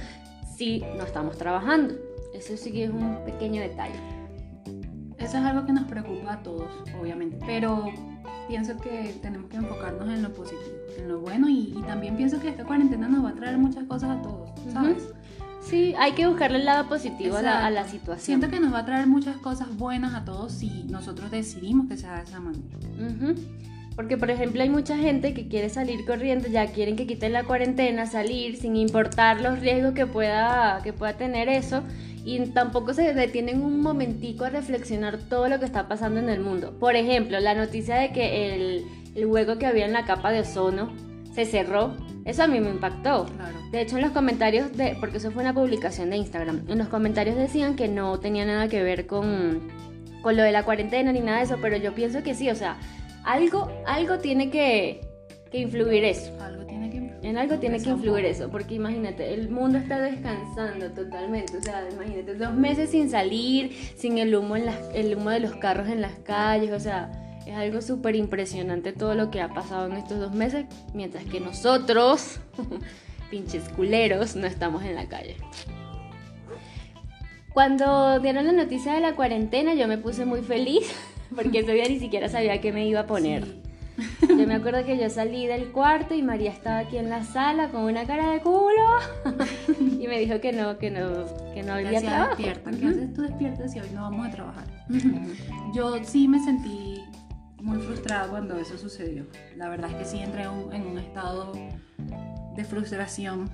si 0.55 0.83
no 0.97 1.03
estamos 1.03 1.37
trabajando. 1.37 1.95
Eso 2.33 2.57
sí 2.57 2.71
que 2.71 2.85
es 2.85 2.89
un 2.89 3.23
pequeño 3.25 3.61
detalle. 3.61 3.99
Eso 5.17 5.37
es 5.37 5.43
algo 5.43 5.65
que 5.65 5.73
nos 5.73 5.85
preocupa 5.85 6.33
a 6.33 6.43
todos, 6.43 6.69
obviamente, 6.99 7.39
pero 7.45 7.85
pienso 8.47 8.77
que 8.77 9.15
tenemos 9.21 9.49
que 9.49 9.57
enfocarnos 9.57 10.07
en 10.09 10.21
lo 10.21 10.33
positivo, 10.33 10.77
en 10.97 11.07
lo 11.09 11.19
bueno 11.19 11.49
y, 11.49 11.81
también 11.85 12.15
pienso 12.15 12.39
que 12.39 12.49
esta 12.49 12.63
cuarentena 12.63 13.07
nos 13.07 13.25
va 13.25 13.29
a 13.29 13.33
traer 13.33 13.57
muchas 13.57 13.83
cosas 13.85 14.17
a 14.17 14.21
todos, 14.21 14.51
¿sabes? 14.71 15.13
Sí, 15.69 15.93
hay 15.97 16.13
que 16.13 16.25
buscarle 16.25 16.59
el 16.59 16.65
lado 16.65 16.87
positivo 16.87 17.35
a 17.35 17.41
la, 17.41 17.83
situación. 17.87 18.39
Siento 18.39 18.49
que 18.49 18.61
nos 18.61 18.73
va 18.73 18.79
a 18.79 18.85
traer 18.85 19.05
muchas 19.05 19.35
cosas 19.37 19.75
buenas 19.75 20.13
a 20.13 20.23
todos 20.23 20.53
si 20.53 20.85
nosotros 20.85 21.29
decidimos 21.29 21.87
que 21.87 21.97
sea 21.97 22.15
de 22.15 22.23
esa 22.23 22.39
manera. 22.39 22.63
Porque, 23.97 24.15
por 24.15 24.29
ejemplo, 24.29 24.61
hay 24.61 24.69
mucha 24.69 24.95
gente 24.95 25.33
que 25.33 25.49
quiere 25.49 25.69
salir 25.69 26.05
corriendo, 26.05 26.47
ya 26.47 26.67
quieren 26.67 26.95
que 26.95 27.05
quiten 27.05 27.33
la 27.33 27.43
cuarentena, 27.43 28.05
salir 28.05 28.55
sin 28.55 28.77
importar 28.77 29.41
los 29.41 29.59
riesgos 29.59 29.93
que 29.93 30.05
pueda, 30.05 30.79
que 30.83 30.93
pueda 30.93 31.17
tener 31.17 31.49
eso. 31.49 31.83
Y 32.23 32.39
tampoco 32.51 32.93
se 32.93 33.13
detienen 33.13 33.61
un 33.61 33.81
momentico 33.81 34.45
a 34.45 34.49
reflexionar 34.49 35.17
todo 35.17 35.49
lo 35.49 35.59
que 35.59 35.65
está 35.65 35.89
pasando 35.89 36.19
en 36.19 36.29
el 36.29 36.39
mundo. 36.39 36.77
Por 36.79 36.95
ejemplo, 36.95 37.39
la 37.39 37.55
noticia 37.55 37.95
de 37.95 38.11
que 38.11 38.55
el, 38.55 38.85
el 39.15 39.25
hueco 39.25 39.57
que 39.57 39.65
había 39.65 39.85
en 39.85 39.93
la 39.93 40.05
capa 40.05 40.31
de 40.31 40.41
ozono 40.41 41.06
se 41.37 41.45
cerró. 41.45 41.95
Eso 42.25 42.43
a 42.43 42.47
mí 42.47 42.59
me 42.59 42.71
impactó. 42.71 43.27
De 43.71 43.81
hecho, 43.81 43.97
en 43.97 44.01
los 44.01 44.11
comentarios, 44.11 44.75
de, 44.75 44.97
porque 44.99 45.17
eso 45.17 45.29
fue 45.29 45.43
una 45.43 45.53
publicación 45.53 46.09
de 46.09 46.17
Instagram, 46.17 46.65
en 46.67 46.79
los 46.79 46.87
comentarios 46.87 47.35
decían 47.35 47.75
que 47.75 47.87
no 47.87 48.19
tenía 48.19 48.43
nada 48.43 48.67
que 48.67 48.81
ver 48.81 49.05
con, 49.05 49.67
con 50.23 50.35
lo 50.35 50.41
de 50.41 50.51
la 50.51 50.63
cuarentena 50.63 51.11
ni 51.11 51.19
nada 51.19 51.37
de 51.37 51.43
eso, 51.43 51.57
pero 51.61 51.77
yo 51.77 51.93
pienso 51.93 52.23
que 52.23 52.33
sí, 52.33 52.49
o 52.49 52.55
sea, 52.55 52.77
algo, 53.23 53.71
algo 53.85 54.17
tiene 54.17 54.49
que, 54.49 55.01
influir 55.53 56.05
eso. 56.05 56.31
Algo 56.41 56.65
tiene 56.65 56.89
que 56.89 56.97
influir. 56.97 57.25
En 57.25 57.37
algo 57.37 57.59
tiene 57.59 57.79
que 57.79 57.89
influir 57.91 58.25
eso, 58.25 58.49
porque 58.49 58.73
imagínate, 58.73 59.35
el 59.35 59.49
mundo 59.49 59.77
está 59.77 60.01
descansando 60.01 60.89
totalmente. 60.89 61.55
O 61.55 61.61
sea, 61.61 61.87
imagínate, 61.91 62.33
dos 62.33 62.55
meses 62.55 62.89
sin 62.89 63.11
salir, 63.11 63.73
sin 63.95 64.17
el 64.17 64.35
humo, 64.35 64.55
en 64.55 64.65
las, 64.65 64.77
el 64.95 65.15
humo 65.15 65.29
de 65.29 65.39
los 65.39 65.55
carros 65.57 65.87
en 65.87 66.01
las 66.01 66.13
calles. 66.23 66.71
O 66.71 66.79
sea, 66.79 67.26
es 67.47 67.55
algo 67.55 67.81
súper 67.81 68.15
impresionante 68.15 68.91
todo 68.91 69.15
lo 69.15 69.31
que 69.31 69.41
ha 69.41 69.53
pasado 69.53 69.87
en 69.87 69.93
estos 69.93 70.19
dos 70.19 70.33
meses, 70.33 70.65
mientras 70.93 71.23
que 71.23 71.39
nosotros, 71.39 72.41
pinches 73.31 73.69
culeros, 73.69 74.35
no 74.35 74.47
estamos 74.47 74.83
en 74.83 74.95
la 74.95 75.07
calle. 75.07 75.37
Cuando 77.53 78.19
dieron 78.19 78.45
la 78.45 78.51
noticia 78.51 78.93
de 78.93 78.99
la 78.99 79.15
cuarentena, 79.15 79.73
yo 79.73 79.87
me 79.87 79.97
puse 79.97 80.25
muy 80.25 80.41
feliz 80.41 80.93
porque 81.35 81.59
ese 81.59 81.71
día 81.71 81.85
ni 81.87 81.99
siquiera 81.99 82.27
sabía 82.27 82.59
qué 82.59 82.73
me 82.73 82.85
iba 82.85 83.01
a 83.01 83.07
poner. 83.07 83.45
Yo 84.27 84.45
me 84.45 84.53
acuerdo 84.53 84.85
que 84.85 84.97
yo 84.99 85.09
salí 85.09 85.47
del 85.47 85.71
cuarto 85.71 86.13
y 86.13 86.21
María 86.21 86.51
estaba 86.51 86.79
aquí 86.79 86.97
en 86.97 87.09
la 87.09 87.23
sala 87.23 87.69
con 87.69 87.81
una 87.81 88.05
cara 88.05 88.29
de 88.29 88.41
culo 88.41 88.99
y 89.79 90.07
me 90.07 90.19
dijo 90.19 90.39
que 90.39 90.51
no, 90.51 90.77
que 90.77 90.91
no, 90.91 91.25
que 91.55 91.63
no 91.63 91.73
había 91.73 91.99
trabajo. 92.01 92.35
Despierta. 92.35 92.71
¿Qué 92.71 92.85
haces 92.85 93.13
tú 93.13 93.21
despiertas 93.23 93.75
y 93.75 93.79
hoy 93.79 93.89
no 93.95 94.01
vamos 94.01 94.27
a 94.27 94.31
trabajar? 94.31 94.65
Yo 95.73 96.03
sí 96.03 96.27
me 96.27 96.39
sentí 96.43 97.01
muy 97.67 97.79
frustrada 97.79 98.27
cuando 98.29 98.57
eso 98.57 98.77
sucedió. 98.77 99.25
La 99.55 99.69
verdad 99.69 99.91
es 99.91 99.97
que 99.97 100.05
sí 100.05 100.19
entré 100.19 100.43
en 100.43 100.87
un 100.87 100.97
estado 100.97 101.51
de 102.55 102.63
frustración 102.63 103.49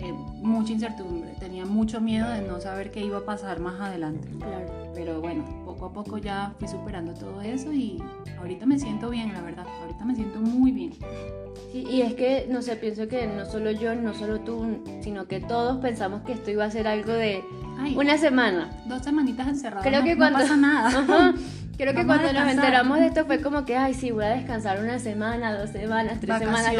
eh, 0.00 0.12
mucha 0.12 0.72
incertidumbre, 0.72 1.34
tenía 1.40 1.64
mucho 1.64 2.00
miedo 2.00 2.28
de 2.30 2.42
no 2.42 2.60
saber 2.60 2.90
qué 2.90 3.00
iba 3.00 3.18
a 3.18 3.24
pasar 3.24 3.58
más 3.58 3.80
adelante. 3.80 4.28
Claro. 4.38 4.92
Pero 4.94 5.20
bueno, 5.20 5.44
poco 5.64 5.86
a 5.86 5.92
poco 5.92 6.18
ya 6.18 6.54
fui 6.58 6.68
superando 6.68 7.14
todo 7.14 7.40
eso 7.40 7.72
y 7.72 8.02
ahorita 8.38 8.66
me 8.66 8.78
siento 8.78 9.10
bien, 9.10 9.32
la 9.32 9.40
verdad, 9.40 9.66
ahorita 9.82 10.04
me 10.04 10.14
siento 10.14 10.40
muy 10.40 10.70
bien. 10.70 10.92
y 11.72 12.02
es 12.02 12.14
que, 12.14 12.46
no 12.50 12.62
sé, 12.62 12.76
pienso 12.76 13.08
que 13.08 13.26
no 13.26 13.44
solo 13.46 13.70
yo, 13.70 13.94
no 13.94 14.14
solo 14.14 14.40
tú, 14.40 14.82
sino 15.00 15.26
que 15.26 15.40
todos 15.40 15.78
pensamos 15.78 16.22
que 16.22 16.32
esto 16.32 16.50
iba 16.50 16.64
a 16.64 16.70
ser 16.70 16.86
algo 16.86 17.12
de 17.12 17.42
una 17.96 18.18
semana. 18.18 18.70
Dos 18.86 19.02
semanitas 19.02 19.48
encerradas. 19.48 19.86
Creo 19.86 20.04
que 20.04 20.16
cuando, 20.16 20.38
no 20.38 20.44
pasa 20.44 20.56
nada. 20.56 21.34
Creo 21.78 21.94
que 21.94 22.04
cuando 22.04 22.32
nos 22.32 22.50
enteramos 22.50 22.98
de 22.98 23.06
esto 23.06 23.24
fue 23.24 23.40
como 23.40 23.64
que, 23.64 23.76
ay, 23.76 23.94
sí, 23.94 24.10
voy 24.10 24.24
a 24.24 24.30
descansar 24.30 24.80
una 24.80 24.98
semana, 24.98 25.56
dos 25.56 25.70
semanas, 25.70 26.18
tres 26.20 26.38
semanas 26.38 26.74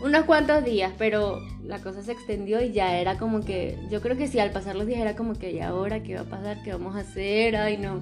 unos 0.00 0.24
cuantos 0.24 0.64
días, 0.64 0.92
pero 0.96 1.40
la 1.64 1.80
cosa 1.80 2.02
se 2.02 2.12
extendió 2.12 2.62
y 2.62 2.70
ya 2.70 2.96
era 2.98 3.18
como 3.18 3.40
que, 3.40 3.76
yo 3.90 4.00
creo 4.00 4.16
que 4.16 4.28
sí, 4.28 4.38
al 4.38 4.52
pasar 4.52 4.76
los 4.76 4.86
días 4.86 5.00
era 5.00 5.16
como 5.16 5.34
que, 5.34 5.50
¿y 5.50 5.60
ahora 5.60 6.02
qué 6.04 6.14
va 6.14 6.20
a 6.20 6.24
pasar? 6.24 6.62
¿Qué 6.62 6.72
vamos 6.72 6.94
a 6.94 7.00
hacer? 7.00 7.56
Ay, 7.56 7.78
no. 7.78 8.00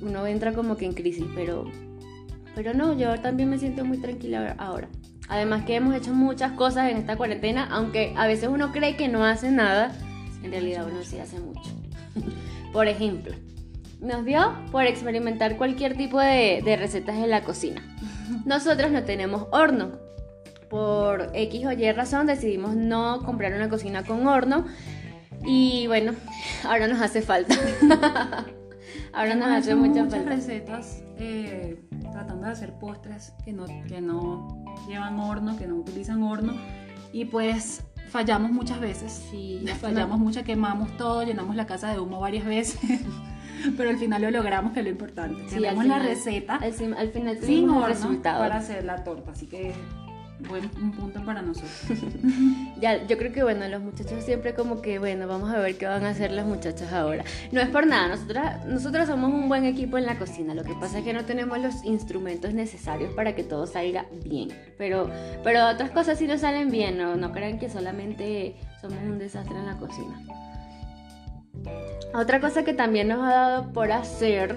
Uno 0.00 0.26
entra 0.26 0.52
como 0.52 0.76
que 0.76 0.86
en 0.86 0.92
crisis, 0.92 1.24
pero, 1.36 1.70
pero 2.54 2.74
no, 2.74 2.98
yo 2.98 3.18
también 3.20 3.48
me 3.48 3.58
siento 3.58 3.84
muy 3.84 3.98
tranquila 3.98 4.56
ahora. 4.58 4.88
Además 5.28 5.64
que 5.64 5.76
hemos 5.76 5.94
hecho 5.94 6.12
muchas 6.12 6.52
cosas 6.52 6.90
en 6.90 6.96
esta 6.96 7.16
cuarentena, 7.16 7.68
aunque 7.70 8.12
a 8.16 8.26
veces 8.26 8.48
uno 8.48 8.72
cree 8.72 8.96
que 8.96 9.08
no 9.08 9.24
hace 9.24 9.50
nada, 9.50 9.92
en 10.42 10.50
realidad 10.50 10.86
uno 10.90 11.02
sí 11.04 11.18
hace 11.20 11.38
mucho. 11.38 11.70
por 12.72 12.88
ejemplo, 12.88 13.34
nos 14.04 14.24
dio 14.24 14.54
por 14.70 14.84
experimentar 14.84 15.56
cualquier 15.56 15.96
tipo 15.96 16.20
de, 16.20 16.62
de 16.64 16.76
recetas 16.76 17.16
en 17.16 17.30
la 17.30 17.42
cocina. 17.42 17.82
Nosotros 18.44 18.90
no 18.90 19.02
tenemos 19.04 19.46
horno, 19.50 20.04
por 20.74 21.30
X 21.34 21.66
o 21.66 21.72
Y 21.72 21.92
razón 21.92 22.26
decidimos 22.26 22.74
no 22.74 23.20
comprar 23.24 23.54
una 23.54 23.68
cocina 23.68 24.02
con 24.02 24.26
horno 24.26 24.64
y 25.46 25.86
bueno, 25.86 26.14
ahora 26.64 26.88
nos 26.88 27.00
hace 27.00 27.22
falta. 27.22 27.54
ahora 29.12 29.36
nos 29.36 29.48
hace 29.48 29.76
mucha 29.76 30.02
muchas 30.02 30.24
recetas 30.24 31.02
eh, 31.18 31.80
tratando 32.10 32.46
de 32.46 32.52
hacer 32.52 32.72
postres 32.78 33.32
que 33.44 33.52
no, 33.52 33.66
que 33.86 34.00
no 34.00 34.64
llevan 34.88 35.20
horno, 35.20 35.56
que 35.56 35.68
no 35.68 35.76
utilizan 35.76 36.24
horno 36.24 36.54
y 37.12 37.26
pues 37.26 37.84
fallamos 38.08 38.50
muchas 38.50 38.80
veces. 38.80 39.12
Sí, 39.30 39.64
fallamos 39.80 40.18
mucho, 40.18 40.42
quemamos 40.42 40.96
todo, 40.96 41.22
llenamos 41.22 41.54
la 41.54 41.66
casa 41.66 41.92
de 41.92 42.00
humo 42.00 42.18
varias 42.18 42.46
veces. 42.46 42.80
Pero 43.76 43.90
al 43.90 43.98
final 43.98 44.22
lo 44.22 44.30
logramos, 44.30 44.72
que 44.72 44.80
es 44.80 44.84
lo 44.84 44.90
importante. 44.90 45.48
Sí, 45.48 45.58
la 45.58 45.98
receta 45.98 46.56
al, 46.56 46.72
final 46.72 47.38
sin 47.40 47.68
horno 47.70 48.22
para 48.22 48.56
hacer 48.56 48.84
la 48.84 49.04
torta, 49.04 49.32
así 49.32 49.46
que 49.46 49.72
buen 50.48 50.68
un 50.82 50.92
punto 50.92 51.24
para 51.24 51.42
nosotros. 51.42 51.70
ya, 52.80 53.06
yo 53.06 53.16
creo 53.18 53.32
que 53.32 53.42
bueno, 53.42 53.66
los 53.68 53.82
muchachos 53.82 54.22
siempre 54.24 54.54
como 54.54 54.82
que, 54.82 54.98
bueno, 54.98 55.26
vamos 55.26 55.50
a 55.50 55.58
ver 55.58 55.76
qué 55.76 55.86
van 55.86 56.04
a 56.04 56.10
hacer 56.10 56.32
las 56.32 56.46
muchachas 56.46 56.92
ahora. 56.92 57.24
No 57.52 57.60
es 57.60 57.68
por 57.68 57.86
nada, 57.86 58.08
nosotras, 58.08 58.66
nosotras 58.66 59.08
somos 59.08 59.32
un 59.32 59.48
buen 59.48 59.64
equipo 59.64 59.98
en 59.98 60.06
la 60.06 60.18
cocina, 60.18 60.54
lo 60.54 60.64
que 60.64 60.74
pasa 60.74 60.98
es 60.98 61.04
que 61.04 61.12
no 61.12 61.24
tenemos 61.24 61.58
los 61.58 61.84
instrumentos 61.84 62.52
necesarios 62.52 63.12
para 63.14 63.34
que 63.34 63.44
todo 63.44 63.66
salga 63.66 64.06
bien. 64.24 64.50
Pero, 64.76 65.10
pero 65.42 65.68
otras 65.68 65.90
cosas 65.90 66.18
sí 66.18 66.26
nos 66.26 66.40
salen 66.40 66.70
bien, 66.70 66.98
no, 66.98 67.16
no 67.16 67.32
crean 67.32 67.58
que 67.58 67.68
solamente 67.70 68.56
somos 68.80 68.98
un 69.02 69.18
desastre 69.18 69.56
en 69.56 69.66
la 69.66 69.76
cocina. 69.76 70.20
Otra 72.14 72.40
cosa 72.40 72.64
que 72.64 72.74
también 72.74 73.08
nos 73.08 73.22
ha 73.22 73.34
dado 73.34 73.72
por 73.72 73.90
hacer 73.90 74.56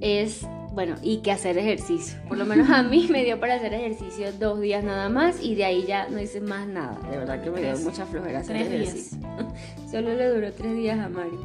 es 0.00 0.46
bueno, 0.72 0.96
y 1.02 1.18
que 1.18 1.32
hacer 1.32 1.58
ejercicio. 1.58 2.18
Por 2.28 2.38
lo 2.38 2.44
menos 2.44 2.70
a 2.70 2.82
mí 2.82 3.08
me 3.10 3.24
dio 3.24 3.40
para 3.40 3.54
hacer 3.54 3.74
ejercicio 3.74 4.32
dos 4.32 4.60
días 4.60 4.84
nada 4.84 5.08
más 5.08 5.42
y 5.42 5.54
de 5.54 5.64
ahí 5.64 5.84
ya 5.86 6.08
no 6.08 6.20
hice 6.20 6.40
más 6.40 6.66
nada. 6.66 6.98
De 7.10 7.18
verdad 7.18 7.42
que 7.42 7.50
me 7.50 7.60
dio 7.60 7.76
mucha 7.78 8.06
flojera 8.06 8.40
hacer 8.40 8.56
ejercicio. 8.56 9.18
Solo 9.90 10.14
le 10.14 10.28
duró 10.28 10.52
tres 10.52 10.76
días 10.76 10.98
a 10.98 11.08
Mari. 11.08 11.38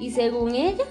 Y 0.00 0.10
según 0.10 0.54
ella, 0.54 0.84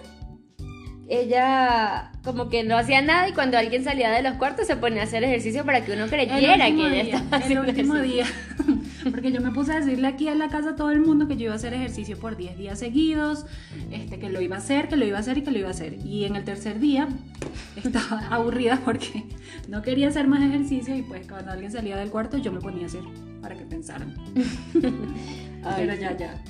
ella 1.09 2.11
como 2.23 2.49
que 2.49 2.63
no 2.63 2.77
hacía 2.77 3.01
nada 3.01 3.29
y 3.29 3.33
cuando 3.33 3.57
alguien 3.57 3.83
salía 3.83 4.11
de 4.11 4.21
los 4.21 4.33
cuartos 4.33 4.67
se 4.67 4.75
ponía 4.75 5.01
a 5.01 5.05
hacer 5.05 5.23
ejercicio 5.23 5.65
para 5.65 5.83
que 5.83 5.93
uno 5.93 6.07
creyera 6.07 6.65
que 6.65 6.87
ella 6.87 7.01
estaba 7.01 7.37
haciendo 7.37 7.63
El 7.63 7.69
último 7.69 7.95
día. 7.95 8.25
Porque 9.11 9.31
yo 9.31 9.41
me 9.41 9.51
puse 9.51 9.73
a 9.73 9.79
decirle 9.79 10.07
aquí 10.07 10.27
en 10.27 10.39
la 10.39 10.49
casa 10.49 10.71
a 10.71 10.75
todo 10.75 10.91
el 10.91 10.99
mundo 10.99 11.27
que 11.27 11.37
yo 11.37 11.45
iba 11.45 11.53
a 11.53 11.55
hacer 11.55 11.73
ejercicio 11.73 12.17
por 12.17 12.37
10 12.37 12.57
días 12.57 12.79
seguidos, 12.79 13.45
este, 13.91 14.19
que 14.19 14.29
lo 14.29 14.41
iba 14.41 14.55
a 14.55 14.59
hacer, 14.59 14.87
que 14.87 14.97
lo 14.97 15.05
iba 15.05 15.17
a 15.17 15.21
hacer 15.21 15.37
y 15.37 15.43
que 15.43 15.51
lo 15.51 15.59
iba 15.59 15.67
a 15.67 15.71
hacer. 15.71 15.93
Y 16.05 16.25
en 16.25 16.35
el 16.35 16.43
tercer 16.43 16.79
día 16.79 17.07
estaba 17.75 18.27
aburrida 18.29 18.81
porque 18.83 19.23
no 19.67 19.81
quería 19.81 20.09
hacer 20.09 20.27
más 20.27 20.41
ejercicio 20.41 20.95
y 20.95 21.01
pues 21.01 21.27
cuando 21.27 21.51
alguien 21.51 21.71
salía 21.71 21.97
del 21.97 22.09
cuarto 22.09 22.37
yo 22.37 22.51
me 22.51 22.59
ponía 22.59 22.83
a 22.83 22.87
hacer 22.87 23.03
para 23.41 23.55
que 23.55 23.65
pensaran. 23.65 24.15
pero 24.73 25.93
ya, 25.95 26.17
ya. 26.17 26.43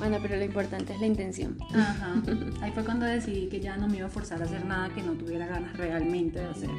Bueno, 0.00 0.16
pero 0.22 0.36
lo 0.36 0.44
importante 0.44 0.94
es 0.94 1.00
la 1.00 1.06
intención. 1.06 1.58
Ajá. 1.74 2.14
Ahí 2.62 2.72
fue 2.72 2.84
cuando 2.84 3.04
decidí 3.04 3.48
que 3.48 3.60
ya 3.60 3.76
no 3.76 3.86
me 3.86 3.98
iba 3.98 4.06
a 4.06 4.10
forzar 4.10 4.40
a 4.40 4.46
hacer 4.46 4.64
nada 4.64 4.88
que 4.94 5.02
no 5.02 5.12
tuviera 5.12 5.46
ganas 5.46 5.76
realmente 5.76 6.38
de 6.38 6.46
hacer. 6.46 6.70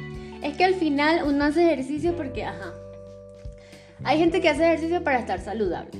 Es 0.42 0.56
que 0.56 0.64
al 0.64 0.74
final 0.74 1.22
uno 1.24 1.44
hace 1.44 1.72
ejercicio 1.72 2.16
porque, 2.16 2.44
ajá. 2.44 2.72
Hay 4.04 4.18
gente 4.18 4.40
que 4.40 4.48
hace 4.48 4.64
ejercicio 4.64 5.04
para 5.04 5.18
estar 5.18 5.40
saludable. 5.40 5.90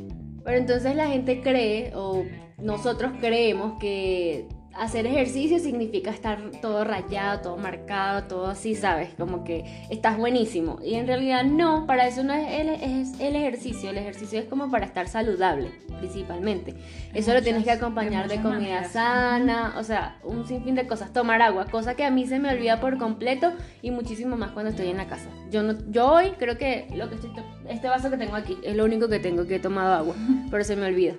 Pero 0.44 0.58
entonces 0.58 0.96
la 0.96 1.06
gente 1.06 1.40
cree, 1.40 1.92
o 1.94 2.24
nosotros 2.58 3.12
creemos 3.20 3.78
que 3.78 4.48
hacer 4.74 5.06
ejercicio 5.06 5.58
significa 5.58 6.10
estar 6.10 6.40
todo 6.60 6.84
rayado, 6.84 7.40
todo 7.40 7.56
marcado, 7.56 8.24
todo 8.24 8.46
así, 8.46 8.74
¿sabes? 8.74 9.10
Como 9.18 9.44
que 9.44 9.64
estás 9.90 10.16
buenísimo. 10.16 10.78
Y 10.82 10.94
en 10.94 11.06
realidad 11.06 11.44
no, 11.44 11.86
para 11.86 12.06
eso 12.06 12.22
no 12.24 12.32
es 12.32 12.48
el, 12.50 12.68
es 12.68 13.20
el 13.20 13.36
ejercicio. 13.36 13.90
El 13.90 13.98
ejercicio 13.98 14.38
es 14.38 14.46
como 14.46 14.70
para 14.70 14.86
estar 14.86 15.08
saludable, 15.08 15.70
principalmente. 15.98 16.74
Eso 17.14 17.34
lo 17.34 17.42
tienes 17.42 17.64
que 17.64 17.70
acompañar 17.70 18.28
de, 18.28 18.40
comida 18.40 18.84
sana, 18.84 19.74
o 19.78 19.84
sea, 19.84 20.18
un 20.24 20.46
sinfín 20.46 20.74
de 20.74 20.86
cosas. 20.86 21.12
Tomar 21.12 21.42
agua, 21.42 21.66
cosa 21.66 21.94
que 21.94 22.04
a 22.04 22.10
mí 22.10 22.26
se 22.26 22.38
me 22.38 22.50
olvida 22.50 22.80
por 22.80 22.98
completo 22.98 23.52
y 23.82 23.90
muchísimo 23.90 24.36
más 24.36 24.52
cuando 24.52 24.70
estoy 24.70 24.88
en 24.88 24.96
la 24.96 25.06
casa. 25.06 25.28
Yo, 25.50 25.62
no, 25.62 25.74
yo 25.90 26.10
hoy 26.10 26.32
creo 26.38 26.56
que 26.56 26.88
lo 26.94 27.08
que 27.08 27.16
estoy, 27.16 27.30
este 27.68 27.88
vaso 27.88 28.10
que 28.10 28.16
tengo 28.16 28.36
aquí 28.36 28.56
es 28.62 28.76
lo 28.76 28.84
único 28.84 29.08
que 29.08 29.18
tengo 29.18 29.46
que 29.46 29.56
he 29.56 29.60
tomado 29.60 29.94
agua, 29.94 30.14
pero 30.50 30.64
se 30.64 30.76
me 30.76 30.86
olvida. 30.86 31.14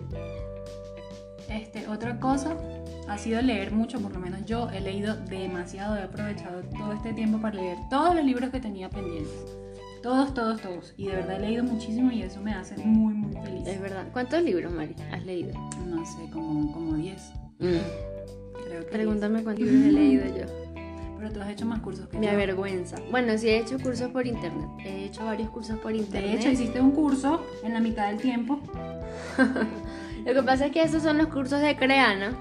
Este, 1.49 1.87
otra 1.87 2.19
cosa 2.19 2.57
ha 3.13 3.17
sido 3.19 3.41
leer 3.41 3.71
mucho, 3.71 3.99
por 4.01 4.11
lo 4.11 4.19
menos 4.19 4.43
yo 4.45 4.69
he 4.71 4.81
leído 4.81 5.15
demasiado, 5.15 5.95
he 5.97 6.01
aprovechado 6.01 6.63
todo 6.75 6.93
este 6.93 7.13
tiempo 7.13 7.39
para 7.39 7.55
leer 7.55 7.77
todos 7.87 8.15
los 8.15 8.25
libros 8.25 8.49
que 8.49 8.59
tenía 8.59 8.89
pendientes. 8.89 9.31
Todos, 10.01 10.33
todos, 10.33 10.59
todos. 10.59 10.93
Y 10.97 11.07
de 11.07 11.15
verdad 11.17 11.37
he 11.37 11.41
leído 11.41 11.63
muchísimo 11.63 12.11
y 12.11 12.23
eso 12.23 12.41
me 12.41 12.53
hace 12.53 12.75
muy, 12.77 13.13
muy 13.13 13.33
feliz. 13.41 13.67
Es 13.67 13.79
verdad. 13.79 14.07
¿Cuántos 14.11 14.41
libros, 14.41 14.73
Mari, 14.73 14.95
has 15.11 15.23
leído? 15.23 15.53
No 15.87 16.03
sé, 16.05 16.29
como 16.31 16.95
10. 16.95 17.33
Mm. 17.59 17.65
Pregúntame 18.91 19.43
cuántos 19.43 19.63
libros 19.63 19.85
he 19.85 19.91
leído 19.91 20.25
yo. 20.25 20.45
Pero 21.19 21.31
tú 21.31 21.39
has 21.39 21.49
hecho 21.49 21.65
más 21.65 21.79
cursos 21.79 22.09
que 22.09 22.17
Me 22.17 22.29
avergüenza. 22.29 22.97
Bueno, 23.11 23.37
sí 23.37 23.47
he 23.47 23.59
hecho 23.59 23.79
cursos 23.79 24.09
por 24.09 24.25
internet. 24.25 24.67
He 24.83 25.05
hecho 25.05 25.23
varios 25.23 25.51
cursos 25.51 25.77
por 25.79 25.95
internet. 25.95 26.31
De 26.31 26.37
hecho, 26.37 26.49
hiciste 26.49 26.81
un 26.81 26.91
curso 26.91 27.45
en 27.63 27.73
la 27.73 27.79
mitad 27.79 28.07
del 28.07 28.17
tiempo. 28.19 28.59
Lo 30.25 30.33
que 30.33 30.43
pasa 30.43 30.65
es 30.65 30.71
que 30.71 30.81
esos 30.81 31.03
son 31.03 31.17
los 31.17 31.27
cursos 31.27 31.61
de 31.61 31.75
Creana 31.75 32.35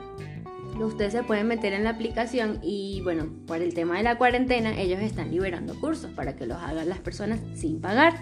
ustedes 0.80 1.12
se 1.12 1.22
pueden 1.22 1.46
meter 1.46 1.72
en 1.72 1.84
la 1.84 1.90
aplicación 1.90 2.58
y 2.62 3.00
bueno, 3.02 3.26
por 3.46 3.60
el 3.60 3.74
tema 3.74 3.96
de 3.96 4.02
la 4.02 4.16
cuarentena, 4.16 4.78
ellos 4.78 5.00
están 5.00 5.30
liberando 5.30 5.74
cursos 5.78 6.10
para 6.10 6.36
que 6.36 6.46
los 6.46 6.58
hagan 6.58 6.88
las 6.88 6.98
personas 6.98 7.40
sin 7.54 7.80
pagar. 7.80 8.14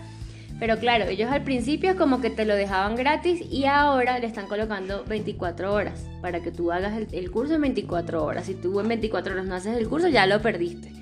Pero 0.58 0.78
claro, 0.78 1.06
ellos 1.06 1.30
al 1.30 1.42
principio 1.42 1.96
como 1.96 2.20
que 2.20 2.28
te 2.28 2.44
lo 2.44 2.54
dejaban 2.54 2.94
gratis 2.94 3.40
y 3.50 3.64
ahora 3.64 4.18
le 4.18 4.26
están 4.26 4.46
colocando 4.46 5.04
24 5.04 5.72
horas 5.72 6.04
para 6.20 6.40
que 6.40 6.52
tú 6.52 6.70
hagas 6.70 7.00
el, 7.12 7.30
curso 7.30 7.54
en 7.54 7.62
24 7.62 8.22
horas. 8.22 8.44
Si 8.44 8.54
tú 8.54 8.78
en 8.78 8.88
24 8.88 9.32
horas 9.32 9.46
no 9.46 9.54
haces 9.54 9.78
el 9.78 9.88
curso, 9.88 10.08
ya 10.08 10.26
lo 10.26 10.42
perdiste. 10.42 10.92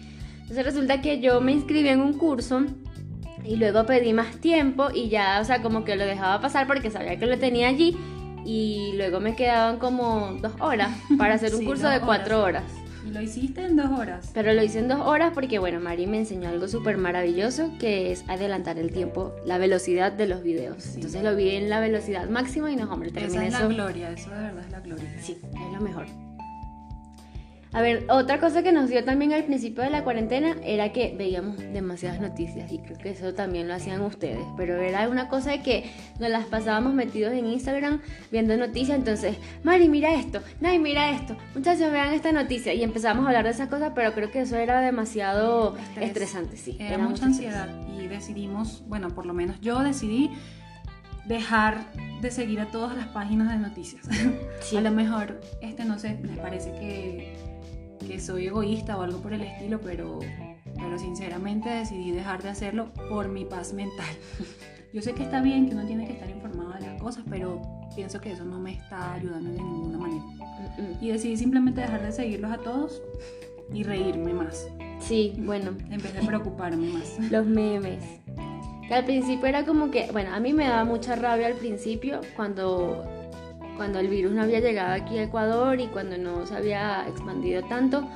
Entonces 0.43 0.65
resulta 0.65 1.03
que 1.03 1.21
yo 1.21 1.41
me 1.41 1.53
inscribí 1.53 1.89
en 1.89 2.01
un 2.01 2.13
curso 2.13 2.67
y 3.45 3.57
luego 3.57 3.85
pedí 3.85 4.13
más 4.13 4.37
tiempo 4.37 4.89
y 4.95 5.09
ya, 5.09 5.41
o 5.41 5.45
sea, 5.45 5.61
como 5.61 5.85
que 5.85 5.97
lo 5.97 6.05
dejaba 6.05 6.41
pasar 6.41 6.69
porque 6.69 6.91
sabía 6.91 7.19
que 7.19 7.27
lo 7.27 7.39
tenía 7.39 7.69
allí 7.69 7.97
y 8.45 8.93
luego 8.97 9.21
me 9.21 9.35
quedaban 9.35 9.79
como 9.79 10.33
dos 10.41 10.53
horas 10.61 10.97
para 11.19 11.35
hacer 11.35 11.55
un 11.55 11.65
curso 11.65 11.89
de 11.89 12.01
cuatro 12.01 12.43
horas. 12.43 12.65
Y 13.07 13.11
lo 13.11 13.23
hiciste 13.23 13.65
en 13.65 13.77
dos 13.77 13.91
horas. 13.91 14.31
Pero 14.35 14.53
lo 14.53 14.63
hice 14.63 14.81
en 14.81 14.89
dos 14.89 15.01
horas 15.01 15.33
porque, 15.33 15.59
bueno, 15.59 15.81
Mari 15.81 16.07
me 16.07 16.19
enseñó 16.19 16.49
algo 16.49 16.69
súper 16.69 16.99
maravilloso 16.99 17.71
que 17.79 18.13
es 18.13 18.25
adelantar 18.29 18.79
el 18.79 18.93
tiempo, 18.93 19.35
la 19.47 19.57
velocidad 19.57 20.13
de 20.13 20.27
los 20.27 20.43
videos. 20.43 20.95
Entonces 20.95 21.23
lo 21.23 21.35
vi 21.35 21.51
en 21.51 21.71
la 21.71 21.81
velocidad 21.81 22.29
máxima 22.29 22.71
y 22.71 22.77
no, 22.77 22.93
hombre, 22.93 23.11
terminé 23.11 23.49
Esa 23.49 23.57
es 23.59 23.63
la 23.63 23.69
gloria, 23.69 24.11
eso 24.11 24.31
de 24.31 24.43
verdad 24.43 24.65
es 24.65 24.71
la 24.71 24.81
gloria. 24.81 25.15
Sí, 25.23 25.39
es 25.43 25.73
lo 25.73 25.81
mejor. 25.81 26.28
A 27.73 27.83
ver, 27.83 28.07
otra 28.09 28.41
cosa 28.41 28.63
que 28.63 28.73
nos 28.73 28.89
dio 28.89 29.05
también 29.05 29.33
al 29.35 29.45
principio 29.45 29.83
de 29.83 29.91
la 29.91 30.03
cuarentena 30.03 30.57
era 30.65 30.91
que 30.93 31.15
veíamos 31.17 31.59
demasiadas 31.59 32.21
noticias 32.21 32.73
y 32.73 32.79
creo 32.79 32.97
que 32.97 33.11
eso 33.11 33.35
también 33.35 33.69
lo 33.69 33.75
hacían 33.75 34.01
ustedes, 34.01 34.45
pero 34.57 34.81
era 34.81 35.09
una 35.09 35.29
cosa 35.29 35.51
de 35.51 35.63
que 35.63 35.91
nos 36.19 36.31
las 36.31 36.47
pasábamos 36.47 36.95
metidos 36.95 37.33
en 37.35 37.47
Instagram 37.47 38.01
viendo 38.33 38.57
noticias, 38.57 38.99
entonces, 38.99 39.37
Mari, 39.65 39.89
mira 39.89 40.15
esto, 40.15 40.41
Nay, 40.61 40.79
mira 40.79 41.11
esto, 41.11 41.37
muchachos, 41.55 41.93
vean 41.93 42.15
esta 42.15 42.33
noticia 42.33 42.73
y 42.73 42.83
empezamos 42.83 43.25
a 43.25 43.29
hablar 43.29 43.45
de 43.45 43.51
esas 43.51 43.69
cosas, 43.69 43.93
pero 43.95 44.15
creo 44.15 44.31
que 44.31 44.41
eso 44.41 44.57
era 44.57 44.81
demasiado 44.81 45.77
estresante, 46.01 46.57
sí. 46.57 46.77
Era, 46.81 46.97
mucha 46.97 47.27
ansiedad 47.27 47.69
y 47.99 48.07
decidimos, 48.07 48.83
bueno, 48.89 49.11
por 49.11 49.27
lo 49.27 49.35
menos 49.35 49.61
yo 49.61 49.81
decidí 49.81 50.31
dejar 51.27 51.85
de 52.23 52.31
seguir 52.31 52.61
a 52.61 52.71
todas 52.71 52.97
las 52.97 53.09
páginas 53.09 53.51
de 53.51 53.59
noticias. 53.59 54.09
a 54.77 54.81
lo 54.81 54.91
mejor, 54.91 55.41
este 55.61 55.85
no 55.85 55.99
sé, 55.99 56.19
les 56.23 56.39
parece 56.39 56.73
que 56.73 57.48
que 57.99 58.21
soy 58.21 58.47
egoísta 58.47 58.97
o 58.97 59.03
algo 59.03 59.21
por 59.21 59.33
el 59.33 59.43
estilo, 59.43 59.81
pero, 59.81 60.19
pero 60.75 60.99
sinceramente 60.99 61.69
decidí 61.69 62.11
dejar 62.11 62.43
de 62.43 62.51
hacerlo 62.51 62.93
por 63.09 63.29
mi 63.29 63.45
paz 63.45 63.73
mental. 63.73 64.07
Yo 64.93 65.03
sé 65.03 65.13
que 65.13 65.23
está 65.23 65.43
bien 65.43 65.69
que 65.69 65.75
uno 65.75 65.87
tiene 65.87 66.07
que 66.07 66.15
estar 66.15 66.31
informado 66.31 66.73
de 66.73 66.81
las 66.81 67.01
cosas, 67.01 67.25
pero 67.29 67.61
pienso 67.95 68.21
que 68.21 68.33
eso 68.33 68.45
no 68.45 68.59
me 68.59 68.73
está 68.73 69.15
ayudando 69.15 69.51
de 69.51 69.59
ninguna 69.59 69.99
manera. 69.99 70.25
Y 71.01 71.09
decidí 71.09 71.37
simplemente 71.37 71.81
dejar 71.83 72.03
de 72.03 72.13
seguirlos 72.13 72.51
a 72.51 72.59
todos 72.59 73.03
y 73.73 73.83
reírme 73.83 74.33
más. 74.33 74.69
Sí, 75.01 75.35
bueno. 75.39 75.73
En 75.91 76.03
vez 76.03 76.15
de 76.15 76.23
preocuparme 76.27 76.89
más. 76.89 77.19
Los 77.31 77.47
memes. 77.47 78.03
Que 78.87 78.95
al 78.95 79.05
principio 79.05 79.47
era 79.47 79.67
como 79.67 79.91
que, 79.91 80.11
bueno, 80.13 80.35
a 80.35 80.41
mí 80.41 80.55
me 80.55 80.65
daba 80.65 80.85
mucha 80.85 81.15
rabia 81.17 81.49
al 81.49 81.55
principio 81.55 82.23
cuando 82.35 83.05
cuando 83.79 84.01
el 84.01 84.09
virus 84.09 84.33
no 84.33 84.43
había 84.43 84.61
llegado 84.61 84.93
aquí 84.93 85.17
a 85.17 85.23
Ecuador 85.23 85.81
y 85.81 85.87
cuando 85.87 86.19
no 86.19 86.45
se 86.47 86.55
había 86.55 87.07
expandido 87.09 87.63
tanto, 87.63 88.07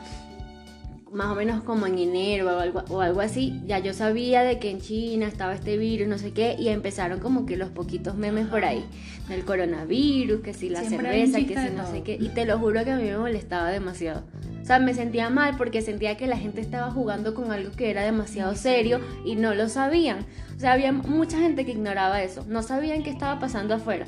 más 1.12 1.28
o 1.28 1.34
menos 1.34 1.62
como 1.62 1.86
en 1.86 1.98
enero 1.98 2.46
o 2.46 2.58
algo, 2.58 2.82
o 2.88 3.00
algo 3.00 3.20
así, 3.20 3.60
ya 3.64 3.78
yo 3.78 3.92
sabía 3.94 4.42
de 4.42 4.58
que 4.58 4.70
en 4.70 4.80
China 4.80 5.26
estaba 5.26 5.54
este 5.54 5.76
virus, 5.76 6.08
no 6.08 6.18
sé 6.18 6.32
qué, 6.32 6.56
y 6.58 6.68
empezaron 6.68 7.20
como 7.20 7.46
que 7.46 7.56
los 7.56 7.70
poquitos 7.70 8.16
memes 8.16 8.48
por 8.48 8.64
ahí, 8.64 8.84
del 9.28 9.44
coronavirus, 9.44 10.40
que 10.40 10.52
si 10.52 10.68
la 10.68 10.82
cerveza, 10.82 11.38
que 11.38 11.54
si 11.56 11.74
no 11.76 11.86
sé 11.86 12.02
qué, 12.02 12.16
y 12.20 12.30
te 12.30 12.44
lo 12.44 12.58
juro 12.58 12.82
que 12.84 12.90
a 12.90 12.96
mí 12.96 13.04
me 13.04 13.18
molestaba 13.18 13.70
demasiado. 13.70 14.24
O 14.60 14.64
sea, 14.64 14.78
me 14.78 14.94
sentía 14.94 15.28
mal 15.28 15.56
porque 15.56 15.82
sentía 15.82 16.16
que 16.16 16.26
la 16.26 16.38
gente 16.38 16.60
estaba 16.60 16.90
jugando 16.90 17.34
con 17.34 17.52
algo 17.52 17.72
que 17.72 17.90
era 17.90 18.02
demasiado 18.02 18.54
serio 18.54 19.00
y 19.24 19.36
no 19.36 19.54
lo 19.54 19.68
sabían. 19.68 20.24
O 20.56 20.60
sea, 20.60 20.72
había 20.72 20.92
mucha 20.92 21.38
gente 21.38 21.64
que 21.64 21.72
ignoraba 21.72 22.22
eso, 22.22 22.44
no 22.48 22.62
sabían 22.62 23.02
qué 23.02 23.10
estaba 23.10 23.38
pasando 23.38 23.74
afuera. 23.74 24.06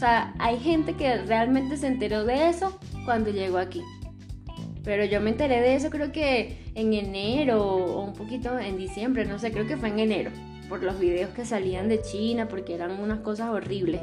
O 0.00 0.02
sea, 0.02 0.32
hay 0.38 0.58
gente 0.58 0.94
que 0.94 1.18
realmente 1.24 1.76
se 1.76 1.86
enteró 1.86 2.24
de 2.24 2.48
eso 2.48 2.80
cuando 3.04 3.28
llegó 3.28 3.58
aquí. 3.58 3.82
Pero 4.82 5.04
yo 5.04 5.20
me 5.20 5.28
enteré 5.28 5.60
de 5.60 5.74
eso 5.74 5.90
creo 5.90 6.10
que 6.10 6.72
en 6.74 6.94
enero 6.94 7.62
o 7.62 8.02
un 8.02 8.14
poquito 8.14 8.58
en 8.58 8.78
diciembre, 8.78 9.26
no 9.26 9.38
sé, 9.38 9.52
creo 9.52 9.66
que 9.66 9.76
fue 9.76 9.90
en 9.90 9.98
enero, 9.98 10.30
por 10.70 10.82
los 10.82 10.98
videos 10.98 11.28
que 11.34 11.44
salían 11.44 11.90
de 11.90 12.00
China, 12.00 12.48
porque 12.48 12.74
eran 12.74 12.92
unas 12.92 13.20
cosas 13.20 13.50
horribles. 13.50 14.00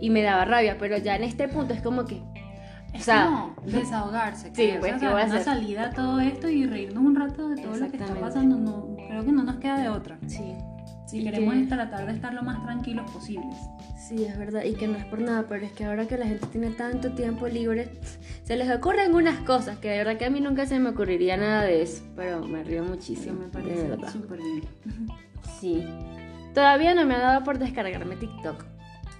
Y 0.00 0.10
me 0.10 0.22
daba 0.22 0.44
rabia, 0.44 0.76
pero 0.76 0.98
ya 0.98 1.14
en 1.14 1.22
este 1.22 1.46
punto 1.46 1.72
es 1.72 1.82
como 1.82 2.04
que... 2.04 2.20
o 2.92 2.98
sea, 2.98 3.54
desahogarse. 3.64 4.50
Sí, 4.56 4.72
pues, 4.80 4.96
o 4.96 4.98
sea, 4.98 5.24
una 5.24 5.40
salida 5.40 5.84
a 5.84 5.90
todo 5.90 6.18
esto 6.18 6.48
y 6.48 6.66
reírnos 6.66 7.04
un 7.04 7.14
rato 7.14 7.48
de 7.50 7.62
todo 7.62 7.76
lo 7.76 7.88
que 7.88 7.96
está 7.96 8.12
pasando. 8.16 8.56
No, 8.56 8.96
creo 9.06 9.24
que 9.24 9.30
no 9.30 9.44
nos 9.44 9.58
queda 9.58 9.78
de 9.78 9.88
otra. 9.88 10.18
Sí. 10.26 10.56
Si 11.08 11.20
Y 11.20 11.24
queremos 11.24 11.54
que- 11.54 11.64
tratar 11.64 12.06
de 12.06 12.12
estar 12.12 12.34
lo 12.34 12.42
más 12.42 12.62
tranquilos 12.64 13.10
posibles. 13.10 13.56
Sí, 14.08 14.24
es 14.24 14.38
verdad, 14.38 14.64
y 14.64 14.74
que 14.74 14.86
no 14.88 14.96
es 14.98 15.04
por 15.06 15.20
nada, 15.20 15.46
pero 15.48 15.64
es 15.64 15.72
que 15.72 15.84
ahora 15.84 16.06
que 16.06 16.16
la 16.18 16.26
gente 16.26 16.46
tiene 16.48 16.70
tanto 16.70 17.12
tiempo 17.12 17.48
libre, 17.48 17.88
se 18.44 18.56
les 18.56 18.70
ocurren 18.70 19.14
unas 19.14 19.38
cosas 19.40 19.78
que 19.78 19.88
de 19.90 19.98
verdad 19.98 20.16
que 20.18 20.26
a 20.26 20.30
mí 20.30 20.40
nunca 20.40 20.66
se 20.66 20.78
me 20.78 20.90
ocurriría 20.90 21.36
nada 21.36 21.62
de 21.62 21.82
eso, 21.82 22.02
pero 22.14 22.46
me 22.46 22.62
río 22.62 22.84
muchísimo, 22.84 23.38
me 23.40 23.44
de 23.46 23.50
parece 23.50 23.88
verdad. 23.88 24.12
súper 24.12 24.38
bien. 24.38 24.62
Sí. 25.60 25.84
Todavía 26.54 26.94
no 26.94 27.04
me 27.06 27.14
ha 27.14 27.18
dado 27.20 27.44
por 27.44 27.58
descargarme 27.58 28.16
TikTok. 28.16 28.64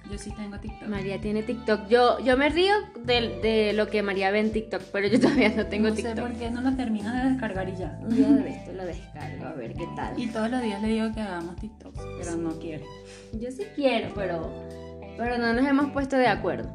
Yo 0.09 0.17
sí 0.17 0.31
tengo 0.31 0.57
TikTok. 0.59 0.89
María 0.89 1.21
tiene 1.21 1.43
TikTok. 1.43 1.87
Yo, 1.87 2.19
yo 2.19 2.35
me 2.35 2.49
río 2.49 2.73
de, 3.03 3.39
de 3.41 3.73
lo 3.73 3.87
que 3.87 4.01
María 4.01 4.31
ve 4.31 4.39
en 4.39 4.51
TikTok, 4.51 4.81
pero 4.91 5.07
yo 5.07 5.19
todavía 5.19 5.49
no 5.49 5.67
tengo 5.67 5.89
no 5.89 5.95
sé 5.95 6.01
TikTok. 6.03 6.19
por 6.27 6.33
qué 6.33 6.49
no 6.49 6.61
lo 6.61 6.75
terminas 6.75 7.23
de 7.23 7.29
descargar 7.29 7.69
y 7.69 7.75
ya. 7.75 7.99
Un 8.01 8.09
día 8.15 8.27
de 8.29 8.49
esto 8.49 8.71
lo 8.73 8.85
descargo, 8.85 9.45
a 9.45 9.53
ver 9.53 9.73
qué 9.73 9.87
tal. 9.95 10.19
Y 10.19 10.27
todos 10.27 10.49
los 10.49 10.61
días 10.63 10.81
le 10.81 10.87
digo 10.87 11.13
que 11.13 11.21
hagamos 11.21 11.55
TikTok, 11.57 11.95
pero 12.17 12.35
no 12.37 12.57
quiere. 12.59 12.83
Yo 13.39 13.51
sí 13.51 13.63
quiero, 13.75 14.09
pero, 14.15 14.51
pero 15.17 15.37
no 15.37 15.53
nos 15.53 15.65
hemos 15.67 15.91
puesto 15.91 16.17
de 16.17 16.27
acuerdo. 16.27 16.69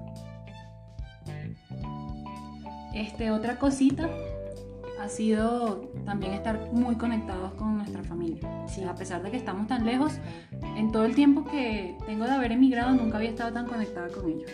Este, 2.94 3.32
otra 3.32 3.58
cosita 3.58 4.08
ha 5.00 5.08
sido 5.08 5.90
también 6.04 6.32
estar 6.32 6.70
muy 6.72 6.96
conectados 6.96 7.52
con 7.54 7.76
nuestra 7.76 8.02
familia. 8.02 8.40
Sí. 8.68 8.82
A 8.84 8.94
pesar 8.94 9.22
de 9.22 9.30
que 9.30 9.36
estamos 9.36 9.66
tan 9.66 9.84
lejos, 9.86 10.14
en 10.76 10.92
todo 10.92 11.04
el 11.04 11.14
tiempo 11.14 11.44
que 11.44 11.96
tengo 12.06 12.24
de 12.24 12.32
haber 12.32 12.52
emigrado 12.52 12.94
nunca 12.94 13.16
había 13.18 13.30
estado 13.30 13.52
tan 13.52 13.66
conectada 13.66 14.08
con 14.08 14.28
ellos. 14.28 14.50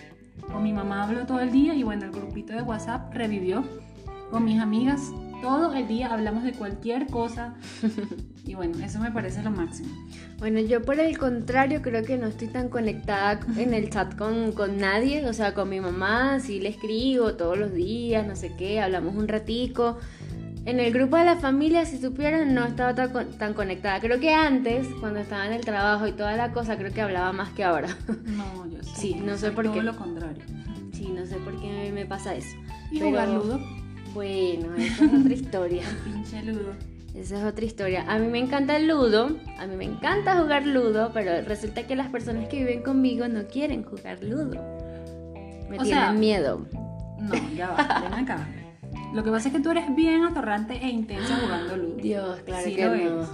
Con 0.47 0.63
mi 0.63 0.73
mamá 0.73 1.05
hablo 1.05 1.27
todo 1.27 1.41
el 1.41 1.53
día 1.53 1.75
y 1.75 1.83
bueno, 1.83 2.05
el 2.07 2.13
grupito 2.13 2.53
de 2.53 2.63
WhatsApp 2.63 3.13
revivió. 3.15 3.65
Con 4.31 4.45
mis 4.45 4.61
amigas 4.61 5.13
todo 5.41 5.75
el 5.75 5.89
día 5.89 6.13
hablamos 6.13 6.45
de 6.45 6.53
cualquier 6.53 7.07
cosa. 7.07 7.55
Y 8.47 8.55
bueno, 8.55 8.85
eso 8.85 8.99
me 8.99 9.13
parece 9.13 9.45
lo 9.45 9.53
máximo. 9.53 9.91
Bueno, 10.39 10.59
yo 10.59 10.83
por 10.83 10.99
el 10.99 11.17
contrario 11.19 11.83
creo 11.83 12.03
que 12.03 12.17
no 12.17 12.27
estoy 12.27 12.49
tan 12.49 12.69
conectada 12.69 13.39
en 13.57 13.75
el 13.75 13.91
chat 13.91 14.17
con, 14.17 14.51
con 14.53 14.79
nadie, 14.79 15.25
o 15.27 15.33
sea, 15.33 15.55
con 15.55 15.69
mi 15.69 15.79
mamá 15.79 16.41
sí 16.41 16.59
le 16.59 16.71
escribo 16.71 17.35
todos 17.35 17.57
los 17.57 17.73
días, 17.73 18.27
no 18.27 18.35
sé 18.35 18.57
qué, 18.57 18.81
hablamos 18.81 19.15
un 19.15 19.29
ratico. 19.29 19.99
En 20.67 20.79
el 20.79 20.93
grupo 20.93 21.17
de 21.17 21.25
la 21.25 21.37
familia, 21.37 21.85
si 21.87 21.99
supieran, 21.99 22.55
no 22.55 22.65
estaba 22.65 22.95
tan, 22.95 23.31
tan 23.39 23.55
conectada. 23.55 23.99
Creo 24.01 24.21
que 24.21 24.35
antes, 24.35 24.87
cuando 25.01 25.19
estaba 25.21 25.47
en 25.47 25.53
el 25.55 25.63
trabajo 25.63 26.07
y 26.07 26.13
toda 26.13 26.37
la 26.37 26.53
cosa, 26.53 26.77
creo 26.77 26.93
que 26.93 27.01
hablaba 27.01 27.33
más 27.33 27.51
que 27.51 27.65
ahora. 27.65 27.89
No, 28.27 28.67
yo 28.67 28.83
sé. 28.83 28.97
Sí, 29.01 29.15
no 29.15 29.37
sé 29.39 29.51
por 29.53 29.65
todo 29.65 29.75
qué. 29.75 29.83
lo 29.83 29.97
contrario. 29.97 30.43
Sí, 30.93 31.09
no 31.15 31.25
sé 31.25 31.37
por 31.37 31.59
qué 31.61 31.91
me 31.95 32.05
pasa 32.05 32.35
eso. 32.35 32.57
Y 32.91 32.99
Pero- 32.99 33.11
jugar 33.11 33.29
ludo. 33.29 33.61
Bueno, 34.13 34.75
esa 34.77 35.05
es 35.05 35.13
otra 35.15 35.33
historia. 35.33 35.83
El 36.07 36.13
pinche 36.13 36.43
ludo. 36.43 36.73
Esa 37.15 37.39
es 37.39 37.45
otra 37.45 37.65
historia. 37.65 38.05
A 38.09 38.19
mí 38.19 38.29
me 38.29 38.39
encanta 38.39 38.77
el 38.77 38.87
ludo, 38.87 39.31
a 39.59 39.67
mí 39.67 39.77
me 39.77 39.85
encanta 39.85 40.37
jugar 40.39 40.65
ludo, 40.67 41.11
pero 41.13 41.43
resulta 41.43 41.85
que 41.85 41.97
las 41.97 42.09
personas 42.09 42.49
que 42.49 42.59
viven 42.59 42.83
conmigo 42.83 43.27
no 43.29 43.47
quieren 43.49 43.83
jugar 43.83 44.23
ludo. 44.23 44.61
Me 45.69 45.79
O 45.79 45.83
tienen 45.83 45.87
sea, 45.89 46.13
miedo. 46.13 46.67
No, 47.19 47.35
ya 47.57 47.71
va, 47.71 48.01
ven 48.03 48.15
acá. 48.15 48.47
Lo 49.13 49.25
que 49.25 49.31
pasa 49.31 49.49
es 49.49 49.55
que 49.55 49.61
tú 49.61 49.71
eres 49.71 49.95
bien 49.95 50.25
atorrante 50.25 50.75
e 50.75 50.89
intensa 50.89 51.37
jugando 51.43 51.77
ludo. 51.77 51.97
Dios, 51.97 52.41
claro 52.45 52.65
Sí 52.65 52.75
que 52.75 52.85
lo 52.85 52.91
no. 52.91 52.97
eres. 52.97 53.29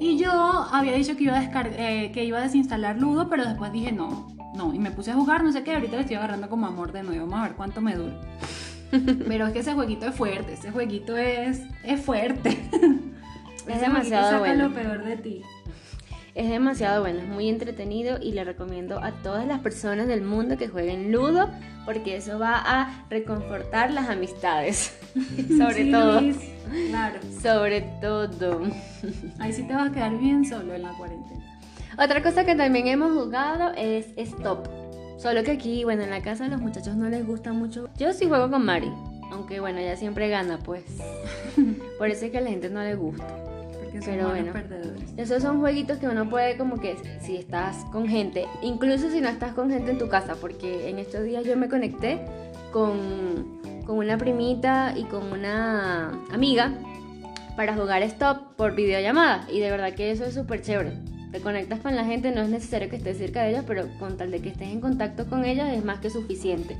Y 0.00 0.18
yo 0.18 0.30
había 0.32 0.92
dicho 0.94 1.16
que 1.16 1.24
iba, 1.24 1.38
a 1.38 1.50
eh, 1.76 2.10
que 2.12 2.24
iba 2.24 2.38
a 2.38 2.42
desinstalar 2.42 2.98
Ludo, 2.98 3.28
pero 3.28 3.44
después 3.44 3.72
dije 3.72 3.92
no, 3.92 4.26
no. 4.54 4.74
Y 4.74 4.78
me 4.80 4.90
puse 4.90 5.12
a 5.12 5.14
jugar, 5.14 5.44
no 5.44 5.52
sé 5.52 5.62
qué, 5.62 5.74
ahorita 5.74 5.94
le 5.96 6.02
estoy 6.02 6.16
agarrando 6.16 6.48
como 6.48 6.66
amor 6.66 6.92
de 6.92 7.04
nuevo. 7.04 7.26
Vamos 7.26 7.38
a 7.40 7.48
ver 7.48 7.56
cuánto 7.56 7.80
me 7.80 7.94
dura. 7.94 8.14
Pero 9.28 9.46
es 9.46 9.52
que 9.52 9.60
ese 9.60 9.72
jueguito 9.74 10.06
es 10.06 10.14
fuerte, 10.14 10.52
ese 10.54 10.70
jueguito 10.70 11.16
es, 11.16 11.62
es 11.84 12.00
fuerte. 12.00 12.58
Es 13.62 13.76
Ese 13.76 13.86
demasiado 13.86 14.24
saca 14.26 14.38
bueno. 14.40 14.68
lo 14.68 14.74
peor 14.74 15.04
de 15.04 15.16
ti. 15.18 15.42
Es 16.34 16.48
demasiado 16.50 17.00
bueno, 17.02 17.20
es 17.20 17.28
muy 17.28 17.48
entretenido 17.48 18.18
y 18.20 18.32
le 18.32 18.42
recomiendo 18.42 18.98
a 19.00 19.12
todas 19.12 19.46
las 19.46 19.60
personas 19.60 20.08
del 20.08 20.22
mundo 20.22 20.56
que 20.58 20.66
jueguen 20.66 21.12
ludo 21.12 21.48
porque 21.84 22.16
eso 22.16 22.38
va 22.38 22.56
a 22.64 23.04
reconfortar 23.10 23.90
las 23.92 24.08
amistades. 24.08 24.96
Sobre 25.58 25.84
Sí, 25.84 25.90
todo. 25.92 26.20
Luis, 26.20 26.36
Claro. 26.88 27.18
Sobre 27.42 27.80
todo. 28.00 28.62
Ahí 29.38 29.52
sí 29.52 29.62
te 29.64 29.74
vas 29.74 29.90
a 29.90 29.92
quedar 29.92 30.16
bien 30.18 30.44
solo 30.44 30.74
en 30.74 30.82
la 30.82 30.92
cuarentena. 30.96 31.40
Otra 31.98 32.22
cosa 32.22 32.44
que 32.44 32.54
también 32.54 32.86
hemos 32.86 33.12
jugado 33.12 33.72
es 33.76 34.06
Stop. 34.16 34.68
Solo 35.18 35.42
que 35.44 35.50
aquí, 35.52 35.84
bueno, 35.84 36.02
en 36.02 36.10
la 36.10 36.22
casa 36.22 36.46
a 36.46 36.48
los 36.48 36.60
muchachos 36.60 36.96
no 36.96 37.08
les 37.08 37.26
gusta 37.26 37.52
mucho. 37.52 37.90
Yo 37.98 38.12
sí 38.12 38.26
juego 38.26 38.50
con 38.50 38.64
Mari, 38.64 38.90
aunque 39.30 39.60
bueno, 39.60 39.78
ella 39.78 39.96
siempre 39.96 40.28
gana, 40.28 40.58
pues. 40.58 40.84
Por 41.98 42.08
eso 42.08 42.24
es 42.24 42.30
que 42.32 42.38
a 42.38 42.40
la 42.40 42.50
gente 42.50 42.70
no 42.70 42.82
le 42.82 42.94
gusta. 42.94 43.26
Porque 43.92 44.06
somos 44.06 44.16
Pero 44.16 44.28
bueno. 44.30 44.52
perdedores. 44.52 45.10
Esos 45.16 45.42
son 45.42 45.60
jueguitos 45.60 45.98
que 45.98 46.08
uno 46.08 46.28
puede 46.28 46.56
como 46.56 46.78
que 46.80 46.96
si 47.20 47.36
estás 47.36 47.76
con 47.92 48.08
gente, 48.08 48.46
incluso 48.62 49.10
si 49.10 49.20
no 49.20 49.28
estás 49.28 49.52
con 49.52 49.70
gente 49.70 49.90
en 49.90 49.98
tu 49.98 50.08
casa, 50.08 50.36
porque 50.40 50.88
en 50.88 50.98
estos 50.98 51.24
días 51.24 51.44
yo 51.44 51.56
me 51.56 51.68
conecté 51.68 52.20
con, 52.72 53.60
con 53.86 53.98
una 53.98 54.16
primita 54.16 54.94
y 54.96 55.04
con 55.04 55.30
una 55.32 56.10
amiga 56.32 56.72
para 57.56 57.74
jugar 57.74 58.02
stop 58.04 58.54
por 58.56 58.74
videollamada 58.74 59.46
y 59.52 59.60
de 59.60 59.70
verdad 59.70 59.92
que 59.92 60.10
eso 60.10 60.24
es 60.24 60.34
súper 60.34 60.62
chévere. 60.62 60.92
Te 61.30 61.40
conectas 61.40 61.80
con 61.80 61.94
la 61.96 62.04
gente, 62.04 62.30
no 62.30 62.40
es 62.42 62.48
necesario 62.48 62.88
que 62.88 62.96
estés 62.96 63.18
cerca 63.18 63.42
de 63.42 63.50
ellos, 63.50 63.64
pero 63.66 63.86
con 63.98 64.16
tal 64.16 64.30
de 64.30 64.40
que 64.40 64.48
estés 64.50 64.68
en 64.68 64.80
contacto 64.80 65.26
con 65.26 65.44
ellos 65.44 65.66
es 65.68 65.84
más 65.84 65.98
que 66.00 66.08
suficiente. 66.10 66.76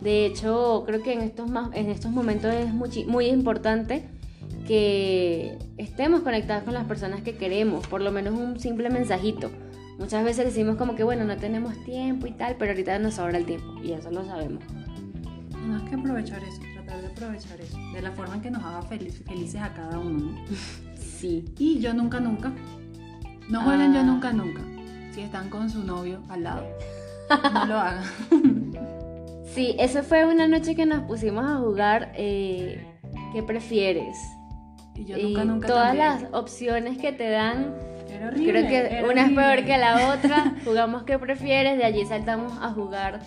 De 0.00 0.26
hecho, 0.26 0.82
creo 0.86 1.02
que 1.02 1.12
en 1.12 1.20
estos, 1.22 1.48
ma- 1.48 1.70
en 1.74 1.88
estos 1.90 2.10
momentos 2.10 2.52
es 2.54 2.68
muchi- 2.72 3.06
muy 3.06 3.26
importante 3.26 4.04
que 4.66 5.58
estemos 5.78 6.20
conectados 6.20 6.64
con 6.64 6.74
las 6.74 6.84
personas 6.86 7.22
que 7.22 7.36
queremos, 7.36 7.86
por 7.86 8.00
lo 8.00 8.12
menos 8.12 8.38
un 8.38 8.58
simple 8.60 8.90
mensajito. 8.90 9.50
Muchas 9.98 10.24
veces 10.24 10.44
decimos 10.46 10.76
como 10.76 10.94
que 10.94 11.04
bueno, 11.04 11.24
no 11.24 11.36
tenemos 11.36 11.76
tiempo 11.84 12.26
y 12.26 12.32
tal, 12.32 12.56
pero 12.58 12.72
ahorita 12.72 12.98
nos 12.98 13.14
sobra 13.14 13.38
el 13.38 13.44
tiempo 13.44 13.66
y 13.82 13.92
eso 13.92 14.10
lo 14.10 14.24
sabemos. 14.24 14.62
No 15.66 15.76
hay 15.76 15.82
que 15.84 15.94
aprovechar 15.94 16.42
eso, 16.42 16.60
tratar 16.74 17.00
de 17.02 17.06
aprovechar 17.08 17.60
eso. 17.60 17.76
De 17.94 18.02
la 18.02 18.10
forma 18.12 18.34
en 18.36 18.40
que 18.40 18.50
nos 18.50 18.64
haga 18.64 18.82
feliz- 18.82 19.22
felices 19.26 19.60
a 19.60 19.72
cada 19.74 19.98
uno, 19.98 20.18
¿no? 20.32 20.44
Sí. 20.96 21.44
Y 21.58 21.78
yo 21.78 21.94
nunca, 21.94 22.18
nunca. 22.18 22.52
No 23.48 23.60
jueguen 23.62 23.92
yo 23.92 24.00
Ah. 24.00 24.04
nunca, 24.04 24.32
nunca. 24.32 24.60
Si 25.12 25.20
están 25.20 25.50
con 25.50 25.70
su 25.70 25.84
novio 25.84 26.20
al 26.28 26.42
lado. 26.42 26.66
No 27.54 27.66
lo 27.66 27.78
hagan. 27.78 28.04
Sí, 29.54 29.76
eso 29.78 30.02
fue 30.02 30.24
una 30.24 30.48
noche 30.48 30.74
que 30.74 30.86
nos 30.86 31.02
pusimos 31.02 31.44
a 31.44 31.56
jugar 31.58 32.12
eh, 32.16 32.82
¿qué 33.34 33.42
prefieres? 33.42 34.16
Y 34.94 35.04
yo 35.04 35.16
y 35.16 35.22
nunca, 35.24 35.44
nunca. 35.44 35.66
todas 35.68 35.96
las 35.96 36.24
opciones 36.32 36.98
que 36.98 37.12
te 37.12 37.30
dan, 37.30 37.74
Era 38.10 38.28
horrible. 38.28 38.50
creo 38.52 38.68
que 38.68 38.96
era 38.98 39.08
una 39.08 39.26
es 39.26 39.32
peor 39.32 39.64
que 39.64 39.78
la 39.78 40.08
otra. 40.14 40.54
Jugamos 40.64 41.04
¿qué 41.04 41.18
prefieres? 41.18 41.78
De 41.78 41.84
allí 41.84 42.04
saltamos 42.04 42.52
a 42.60 42.70
jugar 42.70 43.20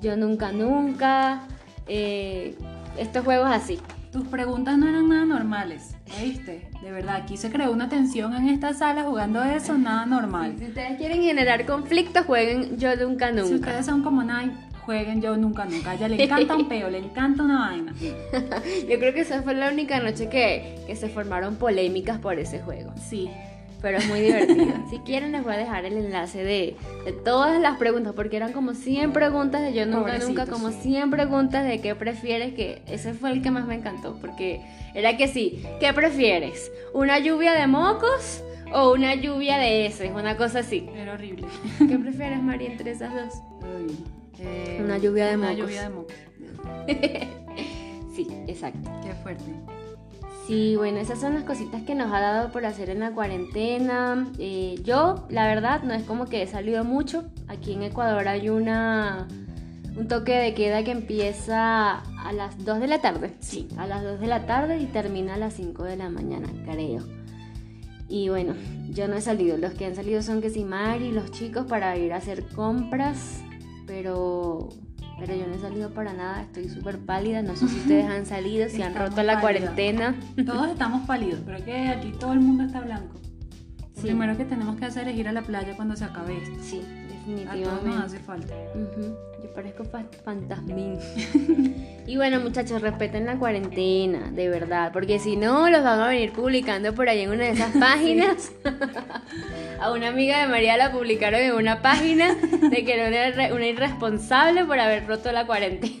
Yo 0.00 0.16
nunca, 0.16 0.52
nunca. 0.52 1.42
eh, 1.88 2.56
estos 2.96 3.24
juegos 3.24 3.48
así. 3.50 3.78
Tus 4.12 4.26
preguntas 4.26 4.78
no 4.78 4.88
eran 4.88 5.06
nada 5.08 5.26
normales, 5.26 5.94
¿oíste? 6.18 6.70
De 6.82 6.90
verdad, 6.90 7.16
aquí 7.16 7.36
se 7.36 7.50
creó 7.50 7.70
una 7.72 7.90
tensión 7.90 8.34
en 8.34 8.48
esta 8.48 8.72
sala 8.72 9.02
jugando 9.04 9.44
eso, 9.44 9.76
nada 9.76 10.06
normal. 10.06 10.54
Si 10.58 10.64
ustedes 10.64 10.96
quieren 10.96 11.20
generar 11.22 11.66
conflictos, 11.66 12.24
jueguen 12.24 12.78
Yo 12.78 12.96
nunca, 12.96 13.28
Si 13.28 13.34
nunca. 13.36 13.54
ustedes 13.56 13.84
son 13.84 14.02
como 14.02 14.22
Nike, 14.22 14.52
jueguen 14.88 15.20
yo 15.20 15.36
nunca, 15.36 15.66
nunca. 15.66 15.90
A 15.90 15.94
ella 15.96 16.08
le 16.08 16.24
encanta 16.24 16.56
un 16.56 16.66
peo, 16.66 16.88
le 16.88 16.96
encanta 16.96 17.42
una 17.42 17.58
vaina. 17.58 17.94
Yo 18.88 18.98
creo 18.98 19.12
que 19.12 19.20
esa 19.20 19.42
fue 19.42 19.52
la 19.52 19.68
única 19.68 20.00
noche 20.00 20.30
que, 20.30 20.78
que 20.86 20.96
se 20.96 21.10
formaron 21.10 21.56
polémicas 21.56 22.18
por 22.18 22.38
ese 22.38 22.60
juego. 22.60 22.94
Sí. 22.96 23.30
Pero 23.82 23.98
es 23.98 24.08
muy 24.08 24.20
divertido. 24.20 24.72
si 24.90 25.00
quieren 25.00 25.32
les 25.32 25.44
voy 25.44 25.52
a 25.52 25.56
dejar 25.58 25.84
el 25.84 25.98
enlace 25.98 26.42
de, 26.42 26.74
de 27.04 27.12
todas 27.12 27.60
las 27.60 27.76
preguntas, 27.76 28.14
porque 28.16 28.38
eran 28.38 28.54
como 28.54 28.72
100 28.72 29.12
preguntas 29.12 29.60
de 29.60 29.74
yo 29.74 29.84
nunca, 29.84 30.16
nunca, 30.16 30.46
como 30.46 30.70
100 30.70 31.10
preguntas 31.10 31.66
de 31.66 31.82
qué 31.82 31.94
prefieres, 31.94 32.54
que 32.54 32.80
ese 32.86 33.12
fue 33.12 33.30
el 33.30 33.42
que 33.42 33.50
más 33.50 33.66
me 33.66 33.74
encantó, 33.74 34.16
porque 34.22 34.62
era 34.94 35.18
que 35.18 35.28
sí, 35.28 35.62
¿qué 35.80 35.92
prefieres? 35.92 36.72
¿Una 36.94 37.18
lluvia 37.18 37.52
de 37.52 37.66
mocos 37.66 38.42
o 38.72 38.94
una 38.94 39.14
lluvia 39.16 39.58
de 39.58 39.84
heces? 39.84 40.12
Una 40.14 40.38
cosa 40.38 40.60
así. 40.60 40.88
Era 40.96 41.12
horrible. 41.12 41.46
¿Qué 41.76 41.98
prefieres, 41.98 42.42
María, 42.42 42.70
entre 42.72 42.92
esas 42.92 43.12
dos? 43.14 43.34
Eh, 44.40 44.80
Una 44.82 44.98
lluvia 44.98 45.26
de 45.26 45.36
una 45.36 45.50
mocos. 45.50 45.58
lluvia 45.60 45.82
de 45.82 45.88
mocos. 45.90 46.14
Sí, 48.14 48.26
exacto. 48.48 48.90
Qué 49.04 49.12
fuerte. 49.22 49.44
Sí, 50.48 50.74
bueno, 50.76 50.98
esas 50.98 51.20
son 51.20 51.34
las 51.34 51.44
cositas 51.44 51.82
que 51.82 51.94
nos 51.94 52.12
ha 52.12 52.20
dado 52.20 52.50
por 52.50 52.66
hacer 52.66 52.90
en 52.90 52.98
la 52.98 53.12
cuarentena. 53.12 54.26
Eh, 54.40 54.80
yo, 54.82 55.24
la 55.30 55.46
verdad, 55.46 55.84
no 55.84 55.94
es 55.94 56.02
como 56.02 56.24
que 56.26 56.42
he 56.42 56.46
salido 56.48 56.82
mucho. 56.82 57.26
Aquí 57.46 57.74
en 57.74 57.84
Ecuador 57.84 58.26
hay 58.26 58.48
una 58.48 59.28
un 59.96 60.08
toque 60.08 60.32
de 60.36 60.54
queda 60.54 60.82
que 60.82 60.90
empieza 60.92 61.98
a 62.00 62.32
las 62.32 62.64
2 62.64 62.80
de 62.80 62.86
la 62.88 63.00
tarde. 63.00 63.34
Sí, 63.40 63.68
a 63.76 63.86
las 63.86 64.02
2 64.02 64.18
de 64.18 64.26
la 64.26 64.46
tarde 64.46 64.78
y 64.78 64.86
termina 64.86 65.34
a 65.34 65.38
las 65.38 65.54
5 65.54 65.84
de 65.84 65.96
la 65.96 66.08
mañana, 66.08 66.48
creo. 66.64 67.04
Y 68.08 68.28
bueno, 68.30 68.54
yo 68.90 69.06
no 69.06 69.16
he 69.16 69.20
salido. 69.20 69.58
Los 69.58 69.74
que 69.74 69.86
han 69.86 69.94
salido 69.94 70.22
son 70.22 70.40
que 70.40 70.50
sí, 70.50 70.64
Mari 70.64 71.06
y 71.06 71.12
los 71.12 71.30
chicos 71.30 71.66
para 71.66 71.96
ir 71.96 72.12
a 72.12 72.16
hacer 72.16 72.46
compras. 72.48 73.42
Pero, 73.88 74.68
pero 75.18 75.34
yo 75.34 75.48
no 75.48 75.54
he 75.56 75.58
salido 75.58 75.90
para 75.90 76.12
nada. 76.12 76.42
Estoy 76.42 76.68
súper 76.68 76.98
pálida. 76.98 77.42
No 77.42 77.56
sé 77.56 77.66
si 77.66 77.76
ustedes 77.80 78.04
han 78.04 78.24
salido, 78.24 78.68
si 78.68 78.82
han 78.82 78.94
roto 78.94 79.24
la 79.24 79.40
cuarentena. 79.40 80.14
Todos 80.46 80.68
estamos 80.68 81.04
pálidos, 81.06 81.40
pero 81.44 81.64
que 81.64 81.88
aquí 81.88 82.12
todo 82.12 82.32
el 82.34 82.40
mundo 82.40 82.62
está 82.62 82.80
blanco. 82.80 83.18
Lo 83.96 84.02
primero 84.02 84.36
que 84.36 84.44
tenemos 84.44 84.76
que 84.76 84.84
hacer 84.84 85.08
es 85.08 85.16
ir 85.16 85.26
a 85.26 85.32
la 85.32 85.42
playa 85.42 85.74
cuando 85.74 85.96
se 85.96 86.04
acabe 86.04 86.36
esto. 86.36 86.56
Sí, 86.62 86.82
A 87.48 87.52
todos 87.54 87.82
nos 87.82 87.84
definitivamente. 87.84 88.06
hace 88.06 88.18
falta. 88.20 88.54
Yo 89.42 89.52
parezco 89.54 89.84
fa- 89.84 90.04
fantasmín. 90.24 90.98
y 92.06 92.16
bueno, 92.16 92.40
muchachos, 92.40 92.80
respeten 92.82 93.26
la 93.26 93.36
cuarentena, 93.38 94.30
de 94.30 94.48
verdad, 94.48 94.90
porque 94.92 95.18
si 95.18 95.36
no, 95.36 95.68
los 95.70 95.82
van 95.84 96.00
a 96.00 96.08
venir 96.08 96.32
publicando 96.32 96.94
por 96.94 97.08
ahí 97.08 97.20
en 97.20 97.30
una 97.30 97.44
de 97.44 97.50
esas 97.50 97.72
páginas. 97.80 98.50
a 99.80 99.92
una 99.92 100.08
amiga 100.08 100.40
de 100.42 100.48
María 100.48 100.76
la 100.76 100.90
publicaron 100.92 101.40
en 101.40 101.52
una 101.54 101.82
página 101.82 102.34
de 102.34 102.84
que 102.84 102.94
era 102.94 103.08
una, 103.08 103.28
irre- 103.28 103.54
una 103.54 103.66
irresponsable 103.66 104.64
por 104.64 104.78
haber 104.80 105.06
roto 105.06 105.30
la 105.32 105.46
cuarentena. 105.46 105.94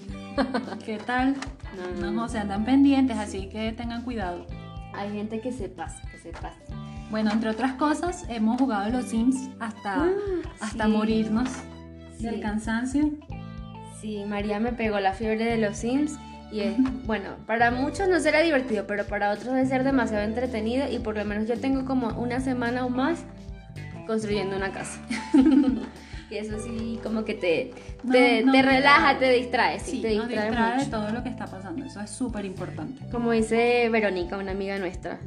¿Qué 0.84 0.98
tal? 0.98 1.34
No, 1.76 2.00
no, 2.06 2.10
No, 2.12 2.28
se 2.28 2.38
andan 2.38 2.64
pendientes, 2.64 3.16
así 3.18 3.48
que 3.48 3.72
tengan 3.72 4.02
cuidado. 4.02 4.46
Hay 4.94 5.12
gente 5.12 5.40
que 5.40 5.52
se 5.52 5.68
pasa, 5.68 6.00
que 6.10 6.18
se 6.18 6.30
pasa. 6.30 6.56
Bueno, 7.10 7.30
entre 7.32 7.50
otras 7.50 7.72
cosas, 7.74 8.24
hemos 8.28 8.60
jugado 8.60 8.90
los 8.90 9.06
Sims 9.06 9.48
hasta, 9.60 10.04
Ah, 10.04 10.10
hasta 10.60 10.84
sí. 10.84 10.90
morirnos 10.90 11.48
Sí. 12.18 12.24
del 12.24 12.40
cansancio. 12.40 13.10
Sí, 14.00 14.24
María 14.26 14.60
me 14.60 14.72
pegó 14.72 15.00
la 15.00 15.12
fiebre 15.12 15.44
de 15.44 15.56
los 15.56 15.76
Sims 15.78 16.16
y 16.52 16.60
es, 16.60 16.76
bueno, 17.06 17.30
para 17.46 17.70
muchos 17.70 18.08
no 18.08 18.20
será 18.20 18.40
divertido, 18.40 18.86
pero 18.86 19.04
para 19.06 19.30
otros 19.30 19.54
debe 19.54 19.66
ser 19.66 19.84
demasiado 19.84 20.24
entretenido 20.24 20.90
y 20.90 20.98
por 20.98 21.16
lo 21.16 21.24
menos 21.24 21.48
yo 21.48 21.58
tengo 21.58 21.84
como 21.84 22.08
una 22.20 22.40
semana 22.40 22.84
o 22.84 22.90
más 22.90 23.20
construyendo 24.06 24.56
una 24.56 24.70
casa. 24.72 25.00
y 26.30 26.36
eso 26.36 26.58
sí, 26.60 26.98
como 27.02 27.24
que 27.24 27.34
te, 27.34 27.72
No, 28.04 28.12
te, 28.12 28.42
no, 28.44 28.52
te 28.52 28.62
no, 28.62 28.68
relaja, 28.70 29.18
te 29.18 29.30
distrae, 29.32 29.80
sí, 29.80 30.00
te 30.02 30.08
distrae, 30.08 30.78
de 30.78 30.86
todo 30.86 31.10
lo 31.10 31.22
que 31.22 31.28
está 31.30 31.46
pasando. 31.46 31.84
Eso 31.84 32.00
es 32.00 32.10
súper 32.10 32.44
importante. 32.44 33.02
Como 33.10 33.32
dice 33.32 33.88
Verónica, 33.90 34.36
una 34.38 34.52
amiga 34.52 34.78
nuestra, 34.78 35.18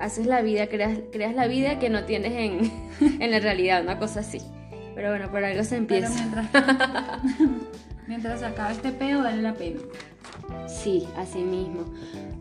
haces 0.00 0.26
la 0.26 0.42
vida, 0.42 0.66
creas, 0.68 0.98
creas 1.12 1.34
la 1.34 1.46
vida 1.46 1.78
que 1.78 1.90
no 1.90 2.04
tienes 2.04 2.32
en, 2.32 2.72
en 3.20 3.30
la 3.30 3.38
realidad, 3.40 3.82
una 3.82 3.98
cosa 3.98 4.20
así. 4.20 4.38
Pero 4.94 5.10
bueno, 5.10 5.30
por 5.30 5.44
algo 5.44 5.64
se 5.64 5.80
Pero 5.80 6.06
empieza. 6.06 6.26
mientras, 6.26 7.20
mientras 8.06 8.40
se 8.40 8.46
acabe 8.46 8.72
este 8.74 8.90
peo, 8.92 9.22
vale 9.22 9.42
la 9.42 9.54
pena. 9.54 9.80
Sí, 10.68 11.06
así 11.16 11.38
mismo. 11.38 11.84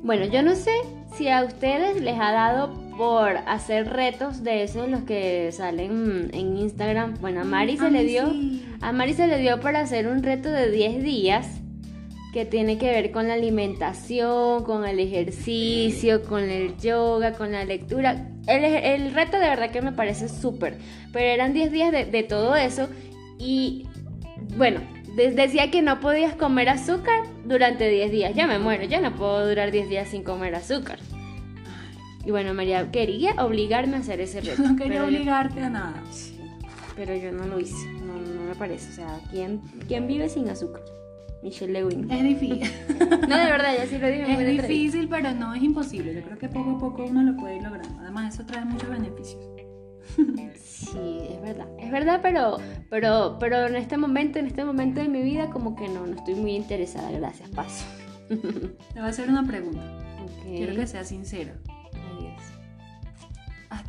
Bueno, 0.03 0.25
yo 0.25 0.41
no 0.43 0.55
sé 0.55 0.71
si 1.17 1.29
a 1.29 1.43
ustedes 1.43 2.01
les 2.01 2.19
ha 2.19 2.31
dado 2.31 2.73
por 2.97 3.37
hacer 3.47 3.89
retos 3.89 4.43
de 4.43 4.63
esos 4.63 4.89
los 4.89 5.03
que 5.03 5.51
salen 5.51 6.29
en 6.33 6.57
Instagram. 6.57 7.15
Bueno, 7.21 7.41
a 7.41 7.43
Mari 7.43 7.77
se 7.77 7.85
A 7.85 7.89
le 7.89 8.03
dio 8.03 8.29
sí. 8.29 8.65
a 8.81 8.91
Mari 8.91 9.13
se 9.13 9.27
le 9.27 9.37
dio 9.37 9.59
para 9.61 9.79
hacer 9.79 10.07
un 10.07 10.21
reto 10.21 10.49
de 10.49 10.69
10 10.69 11.03
días 11.03 11.47
que 12.33 12.45
tiene 12.45 12.77
que 12.79 12.87
ver 12.89 13.11
con 13.11 13.27
la 13.27 13.35
alimentación, 13.35 14.63
con 14.63 14.85
el 14.85 14.99
ejercicio, 14.99 16.23
con 16.23 16.41
el 16.49 16.75
yoga, 16.77 17.33
con 17.33 17.51
la 17.51 17.63
lectura. 17.63 18.27
El, 18.47 18.63
el 18.65 19.13
reto 19.13 19.37
de 19.39 19.47
verdad 19.47 19.69
que 19.71 19.81
me 19.83 19.91
parece 19.91 20.27
súper, 20.27 20.77
pero 21.11 21.25
eran 21.25 21.53
10 21.53 21.71
días 21.71 21.91
de, 21.91 22.05
de 22.05 22.23
todo 22.23 22.55
eso 22.55 22.89
y 23.37 23.85
bueno, 24.57 24.81
de- 25.15 25.31
decía 25.31 25.69
que 25.69 25.81
no 25.83 25.99
podías 25.99 26.33
comer 26.33 26.69
azúcar 26.69 27.19
durante 27.45 27.87
10 27.87 28.11
días. 28.11 28.33
Ya 28.35 28.47
me 28.47 28.57
muero, 28.57 28.83
ya 28.85 28.99
no 28.99 29.15
puedo 29.15 29.47
durar 29.47 29.71
10 29.71 29.87
días 29.89 30.09
sin 30.09 30.23
comer 30.23 30.55
azúcar. 30.55 30.97
Y 32.25 32.31
bueno, 32.31 32.53
María 32.53 32.89
quería 32.89 33.33
obligarme 33.43 33.97
a 33.97 33.99
hacer 33.99 34.19
ese 34.21 34.41
reto. 34.41 34.61
No 34.63 34.75
quería 34.75 34.99
yo- 34.99 35.05
obligarte 35.05 35.61
a 35.61 35.69
nada. 35.69 36.01
Sí, 36.11 36.39
pero 36.95 37.15
yo 37.15 37.31
no 37.31 37.45
lo 37.45 37.59
hice, 37.59 37.87
no, 38.05 38.13
no 38.13 38.41
me 38.49 38.55
parece. 38.55 38.89
O 38.89 38.93
sea, 38.93 39.19
¿quién, 39.29 39.61
¿quién 39.87 40.07
vive 40.07 40.29
sin 40.29 40.49
azúcar? 40.49 40.81
Michelle 41.43 41.73
Lewin. 41.73 42.09
Es 42.09 42.23
difícil. 42.23 42.71
No, 43.23 43.37
de 43.37 43.45
verdad, 43.45 43.73
ya 43.77 43.85
sí 43.85 43.97
lo 43.97 44.07
dije. 44.07 44.33
es 44.33 44.61
difícil, 44.61 45.07
pero 45.07 45.31
no 45.31 45.53
es 45.53 45.63
imposible. 45.63 46.13
Yo 46.13 46.21
creo 46.23 46.37
que 46.37 46.49
poco 46.49 46.71
a 46.71 46.77
poco 46.77 47.05
uno 47.05 47.23
lo 47.23 47.37
puede 47.37 47.55
ir 47.55 47.63
logrando. 47.63 47.99
Además, 48.01 48.33
eso 48.33 48.45
trae 48.45 48.65
muchos 48.65 48.89
beneficios. 48.89 49.41
Sí, 50.55 51.19
es 51.29 51.41
verdad. 51.41 51.67
Es 51.79 51.91
verdad, 51.91 52.19
pero, 52.21 52.57
pero, 52.89 53.37
pero 53.39 53.67
en 53.67 53.75
este 53.75 53.97
momento, 53.97 54.39
en 54.39 54.47
este 54.47 54.65
momento 54.65 55.01
de 55.01 55.07
mi 55.07 55.21
vida, 55.21 55.49
como 55.49 55.75
que 55.75 55.87
no, 55.87 56.05
no 56.05 56.15
estoy 56.15 56.35
muy 56.35 56.55
interesada. 56.55 57.09
Gracias, 57.11 57.49
paso. 57.49 57.85
Te 58.29 58.35
voy 58.35 59.03
a 59.03 59.07
hacer 59.07 59.29
una 59.29 59.45
pregunta. 59.45 59.81
Quiero 60.43 60.75
que 60.75 60.85
seas 60.85 61.07
sincera. 61.07 61.55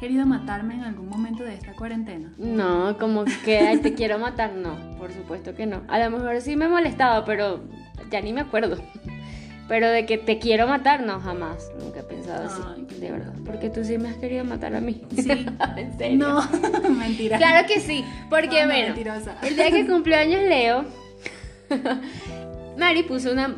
Adiós. 0.05 0.21
¿Has 0.21 0.27
querido 0.27 0.27
matarme 0.27 0.75
en 0.75 0.83
algún 0.83 1.09
momento 1.09 1.45
de 1.45 1.55
esta 1.55 1.73
cuarentena? 1.73 2.33
No, 2.37 2.99
como 2.99 3.25
que 3.45 3.59
ay, 3.59 3.79
te 3.79 3.95
quiero 3.95 4.19
matar, 4.19 4.53
no, 4.53 4.77
por 4.99 5.12
supuesto 5.12 5.55
que 5.55 5.64
no. 5.67 5.83
A 5.88 5.99
lo 5.99 6.11
mejor 6.11 6.40
sí 6.43 6.57
me 6.57 6.67
he 6.67 6.69
molestado, 6.69 7.25
pero 7.25 7.61
ya 8.11 8.21
ni 8.21 8.33
me 8.33 8.43
acuerdo. 8.43 8.77
Pero 9.67 9.88
de 9.88 10.05
que 10.05 10.19
te 10.19 10.38
quiero 10.38 10.67
matar, 10.67 11.03
no, 11.03 11.21
jamás. 11.21 11.71
Nunca 11.83 12.01
he 12.01 12.03
pensado 12.03 12.45
así, 12.47 12.61
Ay, 12.77 12.87
de 13.01 13.11
verdad. 13.12 13.33
Porque 13.47 13.71
tú 13.71 13.83
sí 13.83 13.97
me 13.97 14.11
has 14.11 14.17
querido 14.17 14.45
matar 14.45 14.75
a 14.75 14.81
mí. 14.81 15.01
Sí. 15.17 15.47
en 15.77 15.97
serio. 15.97 16.19
No, 16.19 16.43
mentira. 16.99 17.38
Claro 17.38 17.67
que 17.67 17.81
sí, 17.81 18.05
porque 18.29 18.61
No, 18.61 18.61
no, 18.61 18.67
bueno, 18.67 18.87
mentirosa. 18.88 19.37
el 19.43 19.57
día 19.57 19.71
que 19.71 19.87
cumplió 19.87 20.19
años 20.19 20.43
Leo, 20.43 20.85
Mari 22.77 23.05
puso 23.05 23.33
una, 23.33 23.57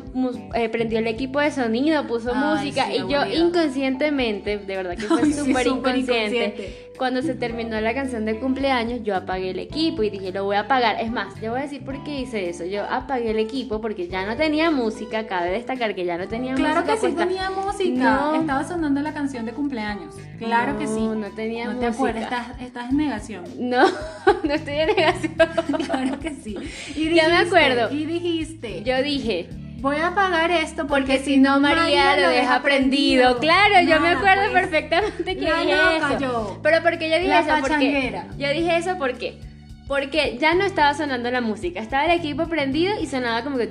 eh, 0.53 0.69
prendió 0.69 0.99
el 0.99 1.07
equipo 1.07 1.39
de 1.39 1.51
sonido, 1.51 2.05
puso 2.07 2.31
Ay, 2.33 2.39
música 2.39 2.87
sí, 2.87 2.93
y 2.93 3.11
yo 3.11 3.25
inconscientemente, 3.25 4.57
de 4.59 4.75
verdad 4.75 4.95
que 4.95 5.03
fue 5.03 5.25
sí, 5.25 5.33
súper 5.33 5.67
inconsciente. 5.67 6.86
Cuando 6.97 7.21
se 7.21 7.35
terminó 7.35 7.79
la 7.79 7.93
canción 7.93 8.25
de 8.25 8.39
cumpleaños, 8.39 9.01
yo 9.03 9.15
apagué 9.15 9.51
el 9.51 9.59
equipo 9.59 10.03
y 10.03 10.09
dije, 10.09 10.31
lo 10.31 10.43
voy 10.45 10.55
a 10.55 10.61
apagar. 10.61 10.97
Es 10.99 11.11
más, 11.11 11.39
yo 11.41 11.51
voy 11.51 11.59
a 11.59 11.63
decir 11.63 11.83
por 11.85 12.03
qué 12.03 12.21
hice 12.21 12.49
eso. 12.49 12.65
Yo 12.65 12.83
apagué 12.83 13.31
el 13.31 13.39
equipo 13.39 13.79
porque 13.81 14.07
ya 14.07 14.25
no 14.25 14.35
tenía 14.35 14.71
música, 14.71 15.27
cabe 15.27 15.51
destacar 15.51 15.95
que 15.95 16.05
ya 16.05 16.17
no 16.17 16.27
tenía 16.27 16.55
Claro 16.55 16.81
música. 16.81 16.93
que 16.93 16.99
sí 16.99 17.13
puesta. 17.13 17.25
tenía 17.27 17.49
música. 17.49 18.03
No. 18.03 18.35
Estaba 18.35 18.63
sonando 18.67 19.01
la 19.01 19.13
canción 19.13 19.45
de 19.45 19.53
cumpleaños. 19.53 20.15
Claro 20.39 20.73
No, 20.73 20.79
que 20.79 20.87
sí. 20.87 20.99
no 20.99 21.27
tenía 21.35 21.65
No 21.65 21.71
te 21.71 21.87
música. 21.87 21.89
acuerdas, 21.95 22.23
estás, 22.23 22.61
estás 22.61 22.89
en 22.91 22.97
negación. 22.97 23.43
No, 23.59 23.85
no 24.43 24.53
estoy 24.53 24.73
en 24.75 24.87
negación. 24.87 25.33
Claro 25.85 26.19
que 26.19 26.31
sí. 26.31 26.55
Y 26.95 27.13
Ya 27.13 27.29
me 27.29 27.35
dijiste, 27.35 27.47
acuerdo. 27.57 27.91
Y 27.95 28.05
dijiste, 28.05 28.83
Yo 28.83 29.01
dije, 29.03 29.47
voy 29.79 29.97
a 29.97 30.07
apagar 30.07 30.51
esto 30.51 30.87
porque, 30.87 31.13
Porque 31.13 31.19
si 31.25 31.37
no, 31.37 31.59
María 31.59 32.15
lo 32.17 32.29
deja 32.29 32.61
prendido. 32.61 33.37
Claro, 33.39 33.81
yo 33.87 33.99
me 33.99 34.09
acuerdo 34.09 34.43
pues. 34.51 34.63
perfectamente 34.67 35.35
que 35.37 35.41
La 35.41 35.59
dije 35.61 35.75
loca 35.75 36.07
eso. 36.13 36.19
yo. 36.19 36.59
Pero 36.63 36.83
porque 36.83 37.09
yo 37.09 37.15
dije 37.17 37.27
La 37.29 37.39
eso, 37.41 37.55
porque 37.61 38.21
yo 38.37 38.49
dije 38.49 38.77
eso 38.77 38.97
porque 38.97 39.39
porque 39.87 40.37
ya 40.37 40.53
no 40.53 40.65
estaba 40.65 40.93
sonando 40.93 41.31
la 41.31 41.39
música, 41.39 41.79
estaba 41.79 42.03
el 42.03 42.11
equipo 42.11 42.45
prendido 42.49 42.93
y 42.99 43.05
sonaba 43.07 43.41
como 43.43 43.57
que 43.57 43.69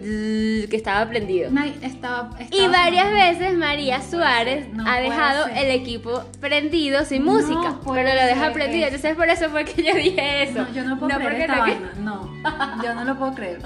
que 0.71 0.75
estaba 0.77 1.07
prendido. 1.11 1.51
Nay- 1.51 1.77
estaba, 1.83 2.31
Y 2.39 2.45
estaba 2.45 2.69
varias 2.73 3.05
sonando. 3.09 3.27
veces 3.39 3.55
María 3.59 4.01
Suárez 4.01 4.67
No 4.73 4.89
ha 4.91 4.99
dejado 5.01 5.45
ser. 5.45 5.59
el 5.59 5.71
equipo 5.73 6.25
prendido 6.41 7.05
sin 7.05 7.23
No 7.23 7.33
música, 7.33 7.81
puede 7.85 8.03
pero 8.03 8.15
lo 8.19 8.27
deja 8.29 8.51
prendido. 8.55 8.87
Entonces 8.87 9.15
por 9.15 9.29
eso 9.29 9.51
fue 9.51 9.67
que 9.67 9.83
yo 9.83 9.95
dije 9.95 10.45
eso. 10.45 10.61
No, 10.63 10.73
yo 10.73 10.85
no 10.85 10.99
puedo 10.99 11.19
creer 11.19 11.41
esta 11.43 11.57
no 11.57 11.65
que- 11.67 11.71
vaina. 11.73 11.91
No, 11.99 12.83
yo 12.83 12.95
no 12.95 13.05
lo 13.05 13.19
puedo 13.19 13.35
creer. 13.35 13.59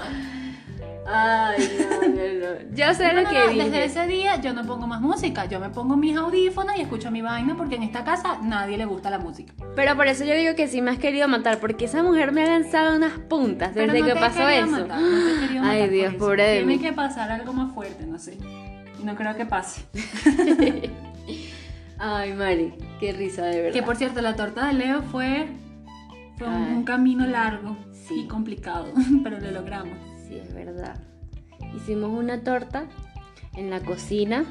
Ay, 1.05 1.57
no, 1.79 2.07
no, 2.07 2.07
no. 2.09 2.71
Yo 2.75 2.93
sé 2.93 3.07
No, 3.07 3.13
lo 3.13 3.23
no, 3.23 3.29
que 3.29 3.47
dije. 3.49 3.63
Desde 3.69 3.85
ese 3.85 4.07
día 4.07 4.35
yo 4.39 4.53
no 4.53 4.63
pongo 4.65 4.85
más 4.87 5.01
música. 5.01 5.45
Yo 5.45 5.59
me 5.59 5.69
pongo 5.69 5.97
mis 5.97 6.15
audífonos 6.15 6.77
y 6.77 6.81
escucho 6.81 7.09
mi 7.11 7.21
vaina 7.21 7.55
porque 7.57 7.75
en 7.75 7.83
esta 7.83 8.03
casa 8.03 8.37
nadie 8.43 8.77
le 8.77 8.85
gusta 8.85 9.09
la 9.09 9.17
música. 9.19 9.53
Pero 9.75 9.95
por 9.95 10.07
eso 10.07 10.23
yo 10.25 10.35
digo 10.35 10.55
que 10.55 10.67
sí 10.67 10.81
me 10.81 10.91
has 10.91 10.99
querido 10.99 11.27
matar, 11.27 11.59
porque 11.59 11.85
esa 11.85 12.03
mujer 12.03 12.31
me 12.31 12.43
ha 12.43 12.45
lanzado 12.47 12.95
unas 12.95 13.17
puntas 13.19 13.73
desde 13.73 14.03
que 14.03 14.13
pasó 14.13 14.47
eso. 14.47 14.67
matar, 14.67 14.99
te 14.99 15.59
Ay, 15.63 15.89
Dios, 15.89 16.13
por 16.13 16.15
eso. 16.15 16.25
pobre 16.25 16.43
de 16.43 16.57
Tiene 16.63 16.79
que 16.79 16.93
pasar 16.93 17.31
algo 17.31 17.51
más 17.53 17.73
fuerte, 17.73 18.05
no 18.05 18.19
sé. 18.19 18.37
No 19.03 19.15
creo 19.15 19.35
que 19.35 19.45
pase. 19.47 19.81
Ay, 21.97 22.33
Mari, 22.33 22.73
qué 22.99 23.11
risa 23.13 23.45
de 23.45 23.57
verdad. 23.61 23.73
Que 23.73 23.83
por 23.83 23.95
cierto, 23.95 24.21
la 24.21 24.35
torta 24.35 24.67
de 24.67 24.73
Leo 24.73 25.01
fue, 25.03 25.47
fue 26.37 26.47
un, 26.47 26.53
un 26.77 26.83
camino 26.83 27.25
largo 27.27 27.75
Sí. 28.07 28.21
y 28.21 28.27
complicado, 28.27 28.87
pero 29.23 29.39
lo 29.39 29.51
logramos. 29.51 29.97
Sí, 30.31 30.37
es 30.39 30.53
verdad. 30.53 30.95
Hicimos 31.75 32.09
una 32.17 32.41
torta 32.41 32.85
en 33.57 33.69
la 33.69 33.81
cocina, 33.81 34.45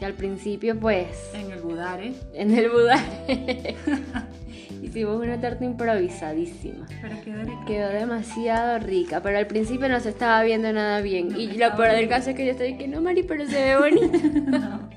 que 0.00 0.04
al 0.06 0.14
principio 0.14 0.76
pues 0.78 1.06
En 1.34 1.52
el 1.52 1.60
Budare. 1.60 2.14
en 2.34 2.50
el 2.52 2.68
budar 2.68 2.98
hicimos 4.82 5.22
una 5.22 5.40
torta 5.40 5.64
improvisadísima. 5.64 6.84
Pero 7.00 7.16
qué 7.24 7.32
rico. 7.44 7.64
Quedó 7.64 7.90
demasiado 7.90 8.80
rica, 8.80 9.22
pero 9.22 9.38
al 9.38 9.46
principio 9.46 9.88
no 9.88 10.00
se 10.00 10.08
estaba 10.08 10.42
viendo 10.42 10.72
nada 10.72 11.00
bien. 11.00 11.28
No, 11.28 11.38
y 11.38 11.46
lo 11.52 11.76
peor 11.76 11.92
del 11.92 12.08
caso 12.08 12.30
es 12.30 12.36
que 12.36 12.44
yo 12.44 12.50
estoy 12.50 12.76
que 12.76 12.88
no, 12.88 13.00
Mari, 13.00 13.22
pero 13.22 13.46
se 13.46 13.54
ve 13.54 13.76
bonita. 13.76 14.18
No. 14.58 14.90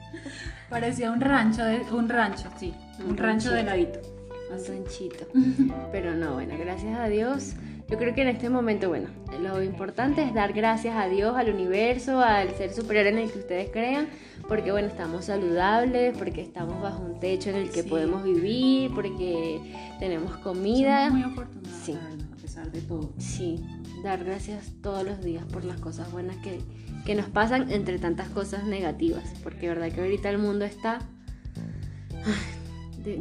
Parecía 0.72 1.12
un 1.12 1.22
rancho, 1.22 1.64
de, 1.64 1.80
un 1.92 2.10
rancho, 2.10 2.50
sí. 2.60 2.74
Un, 3.00 3.12
Un 3.12 3.18
rancho 3.18 3.52
de 3.52 3.62
ladito. 3.64 4.00
Un 4.52 4.66
ranchito. 4.68 5.28
Pero 5.92 6.16
no, 6.16 6.34
bueno, 6.34 6.56
gracias 6.60 6.98
a 7.00 7.08
Dios. 7.08 7.54
Yo 7.90 7.98
creo 7.98 8.14
que 8.14 8.22
en 8.22 8.28
este 8.28 8.50
momento, 8.50 8.90
bueno, 8.90 9.08
lo 9.42 9.64
importante 9.64 10.22
es 10.22 10.34
dar 10.34 10.52
gracias 10.52 10.96
a 10.98 11.08
Dios, 11.08 11.38
al 11.38 11.50
universo, 11.54 12.20
al 12.20 12.54
ser 12.56 12.74
superior 12.74 13.08
en 13.08 13.18
el 13.18 13.32
que 13.32 13.40
ustedes 13.40 13.70
crean, 13.72 14.08
porque 14.50 14.72
bueno, 14.74 14.90
estamos 14.90 15.26
saludables, 15.26 16.18
porque 16.18 16.42
estamos 16.42 16.82
bajo 16.82 17.02
un 17.02 17.20
techo 17.22 17.50
en 17.50 17.56
el 17.56 17.70
que 17.72 17.84
Sí. 17.84 17.90
podemos 17.90 18.24
vivir, 18.26 18.92
porque 18.94 19.62
tenemos 20.00 20.36
comida. 20.38 21.08
Somos 21.08 21.14
muy 21.26 21.32
afortunados, 21.32 21.80
Sí. 21.84 21.98
a 22.34 22.36
pesar 22.42 22.72
de 22.74 22.82
todo. 22.82 23.14
Sí, 23.20 23.64
dar 24.04 24.22
gracias 24.26 24.74
todos 24.82 25.04
los 25.06 25.22
días 25.24 25.46
por 25.46 25.64
las 25.64 25.80
cosas 25.80 26.12
buenas 26.12 26.36
que, 26.38 26.60
que 27.06 27.16
nos 27.16 27.28
pasan 27.28 27.72
entre 27.72 28.00
tantas 28.00 28.28
cosas 28.28 28.66
negativas, 28.66 29.24
porque 29.44 29.70
verdad 29.70 29.90
que 29.94 30.02
ahorita 30.02 30.30
el 30.30 30.40
mundo 30.40 30.66
está 30.66 31.00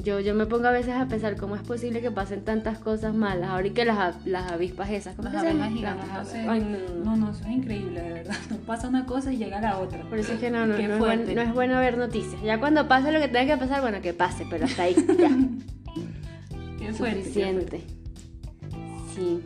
yo, 0.03 0.21
yo 0.21 0.35
me 0.35 0.47
pongo 0.47 0.67
a 0.69 0.71
veces 0.71 0.95
a 0.95 1.07
pensar 1.07 1.37
cómo 1.37 1.57
es 1.57 1.63
posible 1.63 2.01
que 2.01 2.11
pasen 2.11 2.45
tantas 2.45 2.79
cosas 2.79 3.15
malas. 3.15 3.51
Ahora 3.51 3.67
y 3.67 3.71
que 3.71 3.85
las, 3.85 4.25
las 4.27 4.51
avispas 4.53 4.91
esas, 4.91 5.15
¿cómo 5.17 5.29
Las 5.31 5.43
se 5.43 5.49
llaman? 5.53 5.75
gigantes, 5.75 6.09
Las 6.09 6.35
no. 6.35 6.51
Ay, 6.53 6.61
no, 6.61 6.79
no, 6.99 7.05
No, 7.05 7.17
no, 7.17 7.31
eso 7.31 7.41
es 7.45 7.51
increíble, 7.51 8.01
de 8.01 8.13
verdad. 8.13 8.37
No 8.51 8.57
pasa 8.67 8.89
una 8.89 9.07
cosa 9.07 9.33
y 9.33 9.37
llega 9.39 9.61
la 9.61 9.79
otra. 9.79 10.03
Por 10.03 10.19
eso 10.19 10.33
es 10.35 10.41
que 10.41 10.51
no, 10.51 10.67
no, 10.67 10.75
no 10.75 10.79
es, 10.79 10.89
buen- 10.89 10.99
fuerte. 10.99 11.35
no 11.35 11.41
es 11.43 11.53
bueno 11.55 11.79
ver 11.79 11.99
noticias. 11.99 12.41
Ya 12.43 12.59
cuando 12.61 12.89
pase 12.89 13.13
lo 13.13 13.21
que 13.21 13.29
tenga 13.29 13.55
que 13.55 13.61
pasar, 13.61 13.81
bueno, 13.83 14.01
que 14.01 14.13
pase, 14.13 14.47
pero 14.51 14.65
hasta 14.67 14.83
ahí 14.85 14.95
ya. 15.19 15.31
Qué 16.79 16.93
fuerte, 16.93 17.17
qué 17.19 17.25
Suficiente. 17.25 17.83
Sí. 19.15 19.41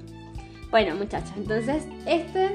Bueno, 0.70 0.94
muchachos, 0.96 1.32
entonces 1.36 1.84
este 2.06 2.54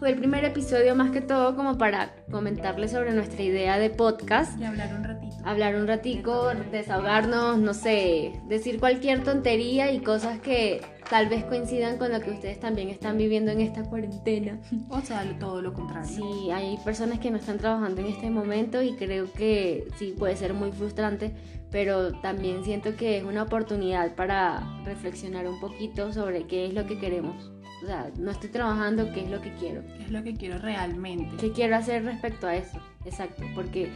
fue 0.00 0.08
el 0.08 0.16
primer 0.16 0.46
episodio 0.46 0.96
más 0.96 1.10
que 1.10 1.20
todo 1.20 1.54
como 1.54 1.76
para 1.76 2.14
comentarles 2.30 2.90
sobre 2.90 3.12
nuestra 3.12 3.42
idea 3.42 3.78
de 3.78 3.90
podcast. 3.90 4.58
Y 4.58 4.64
hablar 4.64 4.94
un 4.94 5.04
ratito. 5.04 5.36
Hablar 5.44 5.76
un 5.76 5.86
ratico, 5.86 6.48
desahogarnos, 6.72 7.58
no 7.58 7.74
sé, 7.74 8.32
decir 8.48 8.80
cualquier 8.80 9.22
tontería 9.22 9.92
y 9.92 10.00
cosas 10.00 10.40
que 10.40 10.80
tal 11.10 11.28
vez 11.28 11.44
coincidan 11.44 11.98
con 11.98 12.12
lo 12.12 12.20
que 12.22 12.30
ustedes 12.30 12.58
también 12.58 12.88
están 12.88 13.18
viviendo 13.18 13.50
en 13.50 13.60
esta 13.60 13.82
cuarentena. 13.82 14.58
O 14.88 15.02
sea, 15.02 15.22
todo 15.38 15.60
lo 15.60 15.74
contrario. 15.74 16.08
Sí, 16.08 16.50
hay 16.50 16.78
personas 16.82 17.18
que 17.18 17.30
no 17.30 17.36
están 17.36 17.58
trabajando 17.58 18.00
en 18.00 18.06
este 18.06 18.30
momento 18.30 18.80
y 18.80 18.94
creo 18.94 19.30
que 19.30 19.86
sí 19.96 20.14
puede 20.18 20.34
ser 20.34 20.54
muy 20.54 20.72
frustrante, 20.72 21.34
pero 21.70 22.12
también 22.22 22.64
siento 22.64 22.96
que 22.96 23.18
es 23.18 23.24
una 23.24 23.42
oportunidad 23.42 24.14
para 24.14 24.62
reflexionar 24.86 25.46
un 25.46 25.60
poquito 25.60 26.10
sobre 26.14 26.46
qué 26.46 26.64
es 26.64 26.72
lo 26.72 26.86
que 26.86 26.98
queremos. 26.98 27.52
O 27.82 27.86
sea, 27.86 28.10
no 28.18 28.30
estoy 28.30 28.50
trabajando, 28.50 29.10
qué 29.12 29.24
es 29.24 29.30
lo 29.30 29.40
que 29.40 29.52
quiero. 29.54 29.82
¿Qué 29.96 30.04
es 30.04 30.10
lo 30.10 30.22
que 30.22 30.34
quiero 30.34 30.58
realmente? 30.58 31.36
¿Qué 31.38 31.52
quiero 31.52 31.76
hacer 31.76 32.04
respecto 32.04 32.46
a 32.46 32.56
eso? 32.56 32.78
Exacto, 33.04 33.42
porque 33.54 33.90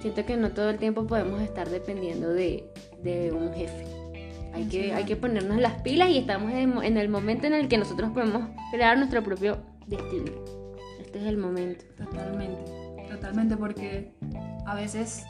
siento 0.00 0.26
que 0.26 0.36
no 0.36 0.50
todo 0.50 0.70
el 0.70 0.78
tiempo 0.78 1.06
podemos 1.06 1.40
estar 1.40 1.68
dependiendo 1.68 2.28
de, 2.28 2.64
de 3.02 3.32
un 3.32 3.52
jefe. 3.54 3.86
Hay 4.52 4.64
que, 4.68 4.92
hay 4.92 5.04
que 5.04 5.16
ponernos 5.16 5.58
las 5.58 5.80
pilas 5.80 6.10
y 6.10 6.18
estamos 6.18 6.52
en, 6.52 6.82
en 6.82 6.98
el 6.98 7.08
momento 7.08 7.46
en 7.46 7.54
el 7.54 7.68
que 7.68 7.78
nosotros 7.78 8.10
podemos 8.10 8.50
crear 8.70 8.98
nuestro 8.98 9.22
propio 9.22 9.58
destino. 9.86 10.32
Este 11.00 11.20
es 11.20 11.24
el 11.24 11.38
momento. 11.38 11.84
Totalmente, 11.96 12.70
totalmente, 13.10 13.56
porque 13.56 14.12
a 14.66 14.74
veces 14.74 15.24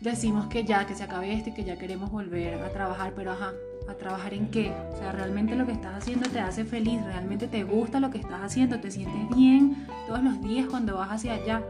decimos 0.00 0.46
que 0.46 0.64
ya, 0.64 0.86
que 0.86 0.94
se 0.94 1.02
acabe 1.02 1.32
esto 1.34 1.50
y 1.50 1.54
que 1.54 1.64
ya 1.64 1.76
queremos 1.76 2.10
volver 2.10 2.54
a 2.62 2.70
trabajar, 2.70 3.12
pero 3.14 3.32
ajá, 3.32 3.52
¿a 3.88 3.94
trabajar 3.94 4.34
en 4.34 4.50
qué? 4.50 4.72
O 4.92 4.96
sea, 4.96 5.12
realmente 5.12 5.54
lo 5.56 5.66
que 5.66 5.72
estás 5.72 5.96
haciendo 5.96 6.28
te 6.28 6.40
hace 6.40 6.64
feliz, 6.64 7.02
realmente 7.04 7.48
te 7.48 7.64
gusta 7.64 8.00
lo 8.00 8.10
que 8.10 8.18
estás 8.18 8.42
haciendo, 8.42 8.80
te 8.80 8.90
sientes 8.90 9.36
bien 9.36 9.86
todos 10.06 10.22
los 10.22 10.40
días 10.42 10.66
cuando 10.68 10.96
vas 10.96 11.10
hacia 11.10 11.34
allá. 11.34 11.62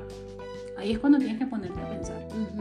Ahí 0.77 0.92
es 0.92 0.98
cuando 0.98 1.18
tienes 1.18 1.38
que 1.38 1.46
ponerte 1.46 1.81
a 1.81 1.88
pensar. 1.88 2.16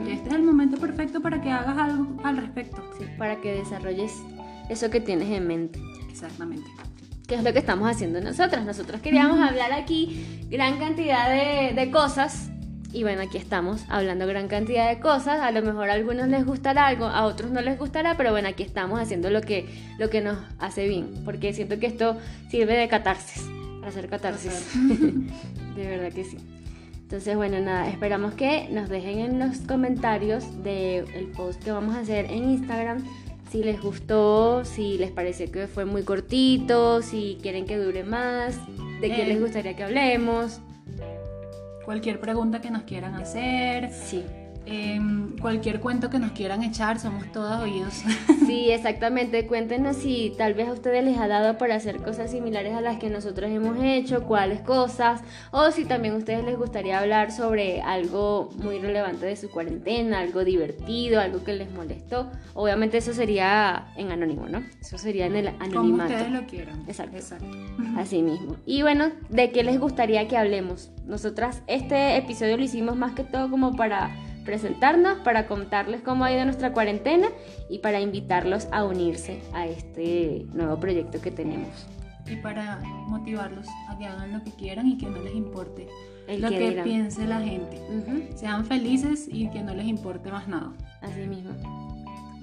Este 0.07 0.29
es 0.29 0.35
el 0.35 0.43
momento 0.43 0.77
perfecto 0.77 1.21
para 1.21 1.41
que 1.41 1.49
hagas 1.49 1.77
algo 1.77 2.15
al 2.23 2.37
respecto. 2.37 2.83
Sí, 2.97 3.05
para 3.17 3.41
que 3.41 3.53
desarrolles 3.53 4.13
eso 4.69 4.89
que 4.89 4.99
tienes 4.99 5.29
en 5.29 5.47
mente. 5.47 5.79
Exactamente. 6.09 6.69
Que 7.27 7.35
es 7.35 7.43
lo 7.43 7.51
que 7.53 7.59
estamos 7.59 7.89
haciendo 7.89 8.21
nosotras. 8.21 8.65
Nosotros 8.65 9.01
queríamos 9.01 9.39
hablar 9.39 9.73
aquí 9.73 10.45
gran 10.49 10.77
cantidad 10.77 11.29
de, 11.29 11.73
de 11.73 11.91
cosas. 11.91 12.49
Y 12.93 13.01
bueno, 13.01 13.23
aquí 13.23 13.39
estamos 13.39 13.85
hablando 13.89 14.27
gran 14.27 14.47
cantidad 14.47 14.87
de 14.87 14.99
cosas. 14.99 15.39
A 15.39 15.51
lo 15.51 15.63
mejor 15.63 15.89
a 15.89 15.93
algunos 15.93 16.27
les 16.27 16.45
gustará 16.45 16.85
algo, 16.85 17.05
a 17.05 17.25
otros 17.25 17.49
no 17.49 17.59
les 17.61 17.79
gustará, 17.79 18.15
pero 18.15 18.29
bueno, 18.31 18.47
aquí 18.47 18.61
estamos 18.61 18.99
haciendo 18.99 19.31
lo 19.31 19.41
que, 19.41 19.65
lo 19.97 20.11
que 20.11 20.21
nos 20.21 20.37
hace 20.59 20.87
bien. 20.87 21.23
Porque 21.25 21.53
siento 21.53 21.79
que 21.79 21.87
esto 21.87 22.17
sirve 22.49 22.77
de 22.77 22.87
catarsis, 22.87 23.43
para 23.79 23.87
hacer 23.87 24.07
catarsis. 24.07 24.71
de 25.75 25.87
verdad 25.87 26.13
que 26.13 26.23
sí. 26.23 26.37
Entonces, 27.01 27.35
bueno, 27.35 27.59
nada, 27.59 27.89
esperamos 27.89 28.35
que 28.35 28.69
nos 28.69 28.89
dejen 28.89 29.19
en 29.19 29.39
los 29.39 29.57
comentarios 29.59 30.63
del 30.63 31.31
post 31.35 31.63
que 31.63 31.71
vamos 31.71 31.95
a 31.95 31.99
hacer 32.01 32.25
en 32.25 32.49
Instagram 32.51 33.03
si 33.51 33.63
les 33.63 33.81
gustó, 33.81 34.65
si 34.65 34.97
les 34.97 35.11
pareció 35.11 35.51
que 35.51 35.67
fue 35.67 35.85
muy 35.85 36.03
cortito, 36.03 37.01
si 37.01 37.37
quieren 37.41 37.65
que 37.65 37.77
dure 37.77 38.03
más, 38.03 38.57
de 38.99 39.09
qué 39.09 39.25
les 39.25 39.39
gustaría 39.39 39.75
que 39.75 39.83
hablemos. 39.83 40.59
Cualquier 41.85 42.19
pregunta 42.19 42.61
que 42.61 42.71
nos 42.71 42.83
quieran 42.83 43.15
hacer, 43.15 43.91
Sí, 43.91 44.23
em, 44.65 45.37
cualquier 45.37 45.79
cuento 45.79 46.09
que 46.09 46.19
nos 46.19 46.31
quieran 46.31 46.63
echar, 46.63 46.99
somos 46.99 47.31
todos 47.31 47.61
oídos. 47.61 47.93
sí, 48.45 48.71
exactamente. 48.71 49.45
Cuéntenos 49.47 49.97
si 49.97 50.33
tal 50.37 50.53
vez 50.53 50.67
a 50.69 50.73
ustedes 50.73 51.03
les 51.03 51.17
ha 51.17 51.27
dado 51.27 51.57
por 51.57 51.71
hacer 51.71 51.97
cosas 51.97 52.31
similares 52.31 52.73
a 52.75 52.81
las 52.81 52.97
que 52.97 53.09
nosotros 53.09 53.49
hemos 53.51 53.77
hecho, 53.83 54.23
cuáles 54.23 54.61
cosas, 54.61 55.21
o 55.51 55.71
si 55.71 55.85
también 55.85 56.13
a 56.13 56.17
ustedes 56.17 56.43
les 56.45 56.57
gustaría 56.57 56.99
hablar 56.99 57.31
sobre 57.31 57.81
algo 57.81 58.49
muy 58.57 58.79
relevante 58.79 59.25
de 59.25 59.35
su 59.35 59.49
cuarentena, 59.49 60.19
algo 60.19 60.43
divertido, 60.43 61.19
algo 61.19 61.43
que 61.43 61.53
les 61.53 61.71
molestó. 61.71 62.29
Obviamente 62.53 62.97
eso 62.97 63.13
sería 63.13 63.87
en 63.95 64.11
anónimo, 64.11 64.47
¿no? 64.47 64.63
Eso 64.79 64.97
sería 64.97 65.25
en 65.25 65.35
el 65.35 65.45
Como 65.51 65.63
anonimato. 65.63 66.13
ustedes 66.13 66.31
lo 66.31 66.45
quieran. 66.47 66.83
Exacto. 66.87 67.17
Exacto. 67.17 67.45
Así 67.97 68.21
mismo. 68.21 68.55
Y 68.65 68.81
bueno, 68.81 69.11
¿de 69.29 69.51
qué 69.51 69.63
les 69.63 69.79
gustaría 69.79 70.27
que 70.27 70.37
hablemos? 70.37 70.91
Nosotras 71.05 71.61
este 71.67 72.15
episodio 72.17 72.57
lo 72.57 72.63
hicimos 72.63 72.95
más 72.95 73.13
que 73.13 73.23
todo 73.23 73.49
como 73.49 73.75
para 73.75 74.15
presentarnos, 74.43 75.19
para 75.19 75.47
contarles 75.47 76.01
cómo 76.01 76.25
ha 76.25 76.31
ido 76.31 76.45
nuestra 76.45 76.73
cuarentena 76.73 77.27
y 77.69 77.79
para 77.79 77.99
invitarlos 77.99 78.67
a 78.71 78.83
unirse 78.83 79.41
a 79.53 79.67
este 79.67 80.45
nuevo 80.53 80.79
proyecto 80.79 81.21
que 81.21 81.31
tenemos. 81.31 81.87
Y 82.29 82.37
para 82.37 82.79
motivarlos 83.07 83.67
a 83.89 83.97
que 83.97 84.05
hagan 84.05 84.33
lo 84.33 84.43
que 84.43 84.51
quieran 84.51 84.87
y 84.87 84.97
que 84.97 85.07
no 85.07 85.21
les 85.21 85.35
importe 85.35 85.87
El 86.27 86.41
lo 86.41 86.49
que 86.49 86.57
que 86.75 86.81
piense 86.83 87.25
la 87.25 87.41
gente. 87.41 87.81
Ujú, 87.89 88.37
Sean 88.37 88.65
felices 88.65 89.27
y 89.29 89.49
que 89.49 89.61
no 89.61 89.73
les 89.73 89.87
importe 89.87 90.31
más 90.31 90.47
nada. 90.47 90.71
Así 91.01 91.21
mismo. 91.27 91.51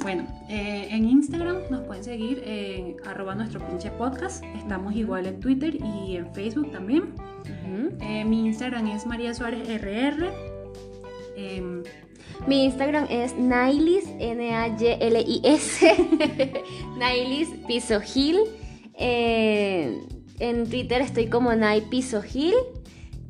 Bueno, 0.03 0.27
eh, 0.49 0.89
en 0.91 1.07
Instagram 1.07 1.59
nos 1.71 1.83
pueden 1.83 2.03
seguir 2.03 2.43
en 2.47 2.97
arroba 3.07 3.35
nuestro 3.35 3.61
pinche 3.67 3.91
podcast. 3.91 4.43
Estamos 4.57 4.95
igual 4.95 5.27
en 5.27 5.41
Twitter 5.41 5.77
y 5.77 6.17
en 6.17 6.33
Facebook 6.33 6.71
también. 6.73 7.15
Ujú. 7.43 7.97
Eh, 8.01 8.25
mi 8.25 8.47
Instagram 8.47 8.87
es 8.89 9.07
María 9.07 9.35
Suárez 9.35 9.69
RR. 9.69 10.50
Em, 11.41 11.83
Mi 12.47 12.65
Instagram 12.65 13.07
es 13.11 13.37
Nailis, 13.37 14.05
N-A-Y-L-I-S, 14.19 15.95
Nailis 16.99 17.49
Piso 17.67 18.01
Gil. 18.01 18.39
Eh, 18.95 19.99
en 20.39 20.69
Twitter 20.69 21.03
estoy 21.03 21.27
como 21.27 21.55
Nai 21.55 21.83
Piso 21.83 22.23
Gil, 22.23 22.55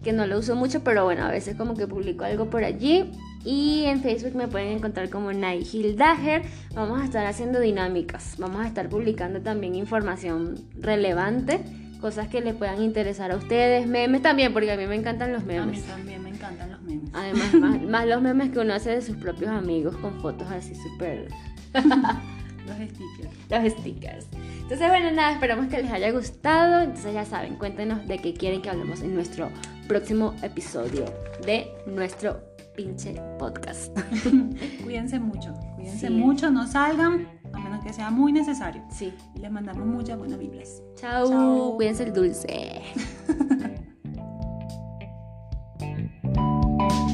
que 0.04 0.12
no 0.12 0.26
lo 0.26 0.38
uso 0.38 0.54
mucho, 0.54 0.82
pero 0.84 1.04
bueno, 1.04 1.24
a 1.24 1.30
veces 1.30 1.56
como 1.56 1.74
que 1.76 1.86
publico 1.86 2.24
algo 2.24 2.50
por 2.50 2.64
allí. 2.64 3.10
Y 3.44 3.84
en 3.86 4.00
Facebook 4.02 4.34
me 4.34 4.48
pueden 4.48 4.68
encontrar 4.68 5.08
como 5.08 5.32
Nai 5.32 5.64
Gil 5.64 5.96
Dager. 5.96 6.42
Vamos 6.74 7.00
a 7.00 7.04
estar 7.04 7.26
haciendo 7.26 7.58
dinámicas, 7.58 8.34
vamos 8.38 8.62
a 8.64 8.68
estar 8.68 8.88
publicando 8.88 9.40
también 9.40 9.74
información 9.74 10.56
relevante, 10.78 11.60
cosas 12.00 12.28
que 12.28 12.40
les 12.42 12.54
puedan 12.54 12.82
interesar 12.82 13.32
a 13.32 13.36
ustedes, 13.36 13.86
memes 13.86 14.22
también, 14.22 14.52
porque 14.52 14.70
a 14.70 14.76
mí 14.76 14.86
me 14.86 14.94
encantan 14.94 15.32
los 15.32 15.42
a 15.42 15.46
mí 15.46 15.54
memes. 15.54 15.82
también 15.84 16.22
me 16.22 16.28
encantan 16.30 16.70
los 16.70 16.79
memes. 16.79 16.79
Además, 17.12 17.54
más, 17.54 17.82
más 17.82 18.06
los 18.06 18.22
memes 18.22 18.50
que 18.50 18.58
uno 18.60 18.74
hace 18.74 18.90
de 18.90 19.02
sus 19.02 19.16
propios 19.16 19.50
amigos 19.50 19.96
con 19.96 20.20
fotos 20.20 20.48
así 20.50 20.74
súper... 20.74 21.28
Los 22.66 22.76
stickers. 22.76 23.34
los 23.50 23.72
stickers. 23.80 24.26
Entonces, 24.62 24.86
bueno, 24.88 25.10
nada, 25.10 25.32
esperamos 25.32 25.66
que 25.66 25.82
les 25.82 25.90
haya 25.90 26.12
gustado. 26.12 26.82
Entonces, 26.82 27.14
ya 27.14 27.24
saben, 27.24 27.56
cuéntenos 27.56 28.06
de 28.06 28.18
qué 28.18 28.32
quieren 28.34 28.62
que 28.62 28.70
hablemos 28.70 29.00
en 29.00 29.14
nuestro 29.14 29.48
próximo 29.88 30.34
episodio 30.42 31.04
de 31.44 31.66
nuestro 31.86 32.40
pinche 32.76 33.20
podcast. 33.40 33.98
Cuídense 34.84 35.18
mucho, 35.18 35.52
cuídense 35.74 36.06
Sí. 36.08 36.12
mucho, 36.12 36.50
no 36.52 36.66
salgan 36.68 37.26
a 37.52 37.58
menos 37.58 37.82
que 37.84 37.92
sea 37.92 38.10
muy 38.10 38.30
necesario. 38.30 38.82
Sí. 38.90 39.12
Y 39.34 39.40
les 39.40 39.50
mandamos 39.50 39.84
muchas 39.86 40.16
buenas 40.18 40.38
vibras. 40.38 40.80
Chao. 40.94 41.28
Chao. 41.28 41.74
Cuídense 41.76 42.04
el 42.04 42.12
dulce. 42.12 42.82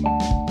Bye. 0.02 0.45